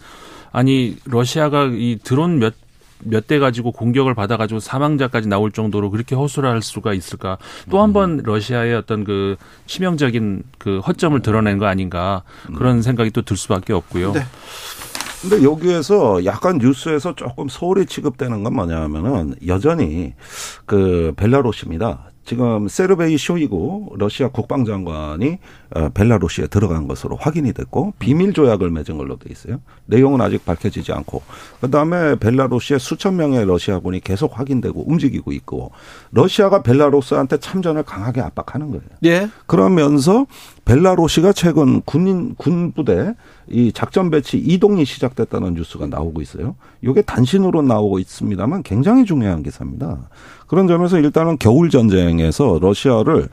[0.53, 2.55] 아니 러시아가 이 드론 몇
[3.03, 7.39] 몇 대 가지고 공격을 받아가지고 사망자까지 나올 정도로 그렇게 허술할 수가 있을까?
[7.71, 8.23] 또 한번 음.
[8.25, 9.37] 러시아의 어떤 그
[9.67, 12.23] 치명적인 그 허점을 드러낸 거 아닌가
[12.57, 12.83] 그런 음.
[12.83, 14.13] 생각이 또 들 수밖에 없고요.
[14.13, 14.21] 네.
[15.23, 20.15] 근데 여기에서 약간 뉴스에서 조금 소홀히 취급되는 건 뭐냐면은 여전히
[20.65, 22.11] 그 벨라루시입니다.
[22.31, 25.39] 지금 세르베이 쇼이고 러시아 국방장관이
[25.75, 29.61] 어, 벨라루시에 들어간 것으로 확인이 됐고 비밀 조약을 맺은 걸로 돼 있어요.
[29.87, 31.23] 내용은 아직 밝혀지지 않고
[31.61, 35.73] 그다음에 벨라루시에 수천 명의 러시아군이 계속 확인되고 움직이고 있고
[36.13, 38.85] 러시아가 벨라루스한테 참전을 강하게 압박하는 거예요.
[39.07, 39.29] 예.
[39.47, 40.27] 그러면서
[40.65, 43.17] 벨라루시가 최근 군인 군 부대
[43.49, 46.55] 이 작전 배치 이동이 시작됐다는 뉴스가 나오고 있어요.
[46.81, 50.09] 이게 단신으로 나오고 있습니다만 굉장히 중요한 기사입니다.
[50.51, 53.29] 그런 점에서 일단은 겨울 전쟁에서 러시아를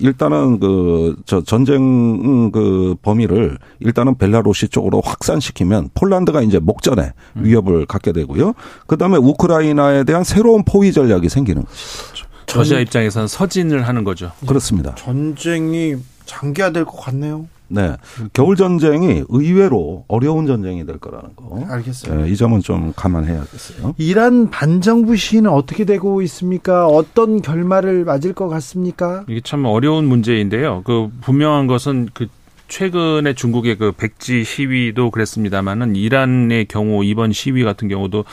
[0.00, 7.44] 일단은 그 저 전쟁 그 범위를 일단은 벨라루시 쪽으로 확산시키면 폴란드가 이제 목전에 음.
[7.44, 8.52] 위협을 갖게 되고요.
[8.86, 12.26] 그다음에 우크라이나에 대한 새로운 포위 전략이 생기는 것이죠.
[12.54, 14.32] 러시아 입장에서는 서진을 하는 거죠.
[14.46, 14.94] 그렇습니다.
[14.96, 17.46] 전쟁이 장기화될 것 같네요.
[17.74, 17.96] 네.
[18.32, 21.64] 겨울 전쟁이 의외로 어려운 전쟁이 될 거라는 거.
[21.68, 22.22] 알겠습니다.
[22.22, 23.94] 네, 이 점은 좀 감안해야겠어요.
[23.98, 26.86] 이란 반정부 시위는 어떻게 되고 있습니까?
[26.86, 29.24] 어떤 결말을 맞을 것 같습니까?
[29.28, 30.82] 이게 참 어려운 문제인데요.
[30.84, 32.28] 그 분명한 것은 그
[32.68, 38.24] 최근에 중국의 그 백지 시위도 그랬습니다만은 이란의 경우 이번 시위 같은 경우도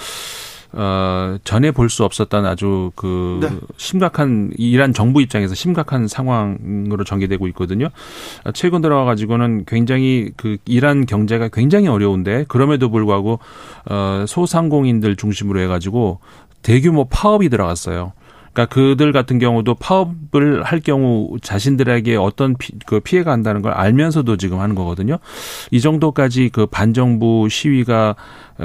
[0.73, 3.49] 어, 전에 볼 수 없었던 아주 그 네.
[3.75, 7.89] 심각한 이란 정부 입장에서 심각한 상황으로 전개되고 있거든요.
[8.53, 13.39] 최근 들어와 가지고는 굉장히 그 이란 경제가 굉장히 어려운데 그럼에도 불구하고
[13.89, 16.19] 어, 소상공인들 중심으로 해 가지고
[16.61, 18.13] 대규모 파업이 들어갔어요.
[18.53, 24.37] 그러니까 그들 같은 경우도 파업을 할 경우 자신들에게 어떤 피, 그 피해가 간다는 걸 알면서도
[24.37, 25.17] 지금 하는 거거든요.
[25.71, 28.15] 이 정도까지 그 반정부 시위가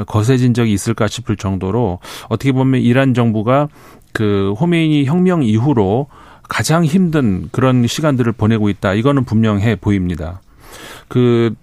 [0.07, 3.69] 거세진 적이 있을까 싶을 정도로 어떻게 보면 이란 정부가
[4.13, 6.09] 그 호메이니 혁명 이후로
[6.49, 8.95] 가장 힘든 그런 시간들을 보내고 있다.
[8.95, 10.41] 이거는 분명해 보입니다.
[11.09, 11.55] 그,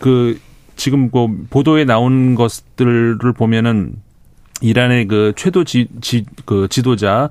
[0.00, 0.38] 그,
[0.76, 3.94] 지금 그 보도에 나온 것들을 보면은
[4.62, 7.28] 이란의 그 최도 지, 지, 그 지도자의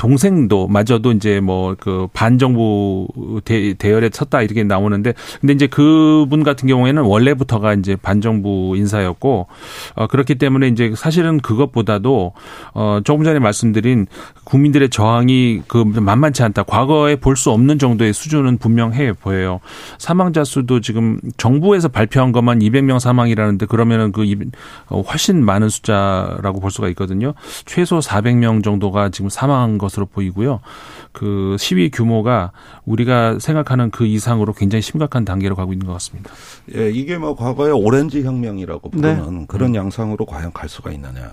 [0.00, 6.68] 동생도 마저도 이제 뭐 그 반정부 대, 대열에 섰다 이렇게 나오는데 근데 이제 그분 같은
[6.68, 9.46] 경우에는 원래부터가 이제 반정부 인사였고
[9.94, 12.32] 어 그렇기 때문에 이제 사실은 그것보다도
[12.74, 14.06] 어 조금 전에 말씀드린
[14.44, 16.64] 국민들의 저항이 그 만만치 않다.
[16.64, 19.60] 과거에 볼 수 없는 정도의 수준은 분명해 보여요.
[19.96, 24.22] 사망자 수도 지금 정부에서 발표한 것만 200명 사망이라는데 그러면은 그
[24.88, 27.32] 어, 훨씬 많은 숫자라고 볼 수가 있거든요.
[27.64, 30.60] 최소 400명 정도가 지금 사망한 것 것으로 보이고요.
[31.12, 32.52] 그 시위 규모가
[32.84, 36.30] 우리가 생각하는 그 이상으로 굉장히 심각한 단계로 가고 있는 것 같습니다.
[36.74, 39.44] 예, 이게 뭐 과거의 오렌지 혁명이라고 부르는 네.
[39.48, 39.74] 그런 음.
[39.74, 41.30] 양상으로 과연 갈 수가 있느냐.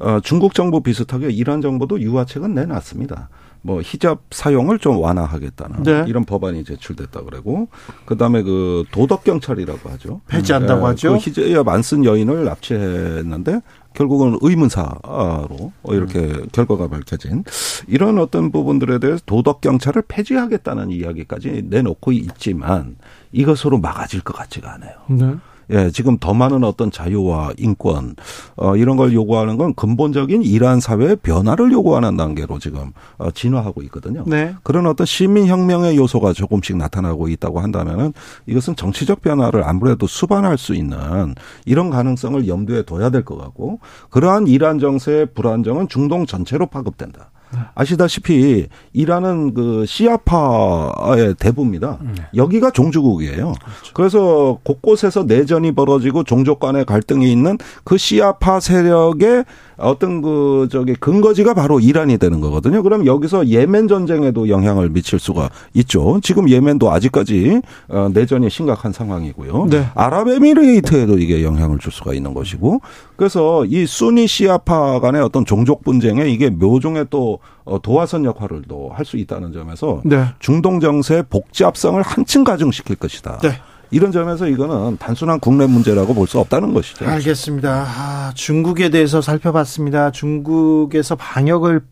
[0.00, 3.28] 어, 중국 정부 비슷하게 이란 정부도 유화책은 내놨습니다.
[3.64, 6.04] 뭐 히잡 사용을 좀 완화하겠다는 네.
[6.08, 7.68] 이런 법안이 제출됐다 그러고
[8.06, 10.20] 그다음에 그 도덕 경찰이라고 하죠.
[10.26, 11.12] 폐지한다고 네, 하죠.
[11.12, 13.60] 그 히잡 안쓴 여인을 납치했는데
[13.94, 16.48] 결국은 의문사로 이렇게 음.
[16.52, 17.44] 결과가 밝혀진
[17.86, 22.96] 이런 어떤 부분들에 대해서 도덕 경찰을 폐지하겠다는 이야기까지 내놓고 있지만
[23.32, 24.92] 이것으로 막아질 것 같지가 않아요.
[25.08, 25.34] 네.
[25.70, 28.14] 예, 지금 더 많은 어떤 자유와 인권
[28.56, 34.24] 어 이런 걸 요구하는 건 근본적인 이란 사회의 변화를 요구하는 단계로 지금 어 진화하고 있거든요.
[34.26, 34.54] 네.
[34.62, 38.12] 그런 어떤 시민 혁명의 요소가 조금씩 나타나고 있다고 한다면은
[38.46, 41.34] 이것은 정치적 변화를 아무래도 수반할 수 있는
[41.64, 43.78] 이런 가능성을 염두에 둬야 될 것 같고
[44.10, 47.30] 그러한 이란 정세의 불안정은 중동 전체로 파급된다.
[47.74, 51.98] 아시다시피 이란은 그 시아파의 대부입니다.
[52.00, 52.12] 네.
[52.34, 53.52] 여기가 종주국이에요.
[53.52, 53.92] 그렇죠.
[53.94, 59.44] 그래서 곳곳에서 내전이 벌어지고 종족 간의 갈등이 있는 그 시아파 세력의
[59.82, 62.82] 어떤 그 저기 근거지가 바로 이란이 되는 거거든요.
[62.82, 66.20] 그럼 여기서 예멘 전쟁에도 영향을 미칠 수가 있죠.
[66.22, 69.66] 지금 예멘도 아직까지 어, 내전이 심각한 상황이고요.
[69.70, 69.86] 네.
[69.94, 72.80] 아랍에미레이트에도 이게 영향을 줄 수가 있는 것이고
[73.16, 78.90] 그래서 이 순위 시아파 간의 어떤 종족 분쟁에 이게 묘종의 또 어, 도화선 역할을 또
[78.92, 80.24] 할 수 있다는 점에서 네.
[80.38, 83.38] 중동 정세의 복잡성을 한층 가중시킬 것이다.
[83.42, 83.50] 네.
[83.92, 87.04] 이런 점에서 이거는 단순한 국내 문제라고 볼 수 없다는 것이죠.
[87.06, 87.84] 알겠습니다.
[87.86, 90.10] 아, 중국에 대해서 살펴봤습니다.
[90.12, 91.82] 중국에서 방역을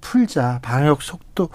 [0.00, 1.48] 풀자 방역 속도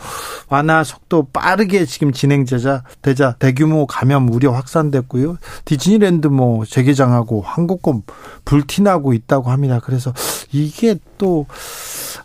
[0.49, 5.37] 완화 속도 빠르게 지금 진행되자 되자 대규모 감염 우려 확산됐고요.
[5.65, 8.03] 디즈니랜드 뭐 재개장하고 항공권
[8.45, 9.79] 불티나고 있다고 합니다.
[9.83, 10.13] 그래서
[10.51, 11.45] 이게 또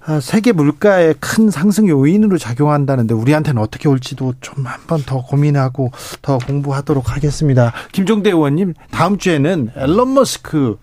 [0.06, 5.90] 아, 세계 물가의 큰 상승 요인으로 작용한다는데 우리한테는 어떻게 올지도 좀 한번 더 고민하고
[6.22, 7.72] 더 공부하도록 하겠습니다.
[7.92, 10.78] 김종대 의원님 다음 주에는 앨런 머스크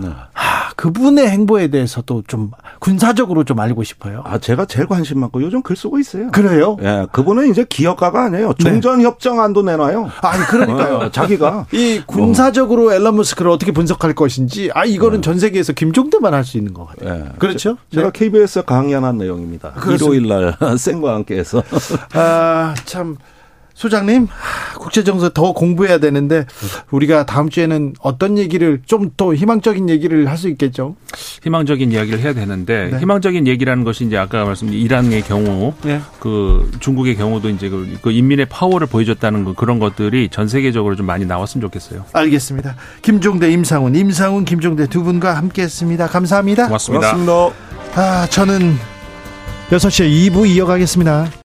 [0.00, 0.08] 네.
[0.32, 4.22] 하, 그분의 행보에 대해서도 좀 군사적으로 좀 알고 싶어요.
[4.24, 6.30] 아, 제가 제일 관심 많고 요즘 글 쓰고 있어요.
[6.30, 6.76] 그래요?
[6.82, 8.52] 예, 그분은 이제 기업가가 아니에요.
[8.54, 8.64] 네.
[8.64, 10.10] 종전 협정안도 내놔요.
[10.22, 10.96] 아니, 그러니까요.
[10.96, 11.66] 어, 자기가.
[11.72, 15.20] 이 군사적으로 앨런 머스크를 어떻게 분석할 것인지, 아, 이거는 네.
[15.22, 17.24] 전 세계에서 김종대만 할 수 있는 것 같아요.
[17.26, 17.38] 예.
[17.38, 17.76] 그렇죠?
[17.92, 19.74] 제, 가 KBS 강연한 내용입니다.
[19.90, 21.62] 일요일 날 생과 함께 해서.
[22.14, 23.16] 아, 참.
[23.78, 24.26] 소장님,
[24.78, 26.46] 국제정세 더 공부해야 되는데
[26.90, 30.94] 우리가 다음 주에는 어떤 얘기를 좀 더 희망적인 얘기를 할 수 있겠죠?
[31.42, 32.98] 희망적인 이야기를 해야 되는데 네.
[32.98, 36.00] 희망적인 얘기라는 것이 이제 아까 말씀드린 이란의 경우, 네.
[36.20, 41.06] 그 중국의 경우도 이제 그, 그 인민의 파워를 보여줬다는 그 그런 것들이 전 세계적으로 좀
[41.06, 42.04] 많이 나왔으면 좋겠어요.
[42.12, 42.76] 알겠습니다.
[43.02, 46.06] 김종대, 임상훈, 임상훈, 김종대 두 분과 함께했습니다.
[46.06, 46.66] 감사합니다.
[46.66, 47.12] 고맙습니다.
[47.12, 48.00] 고맙습니다.
[48.00, 48.76] 아, 저는
[49.70, 51.47] 6시에 2부 이어가겠습니다.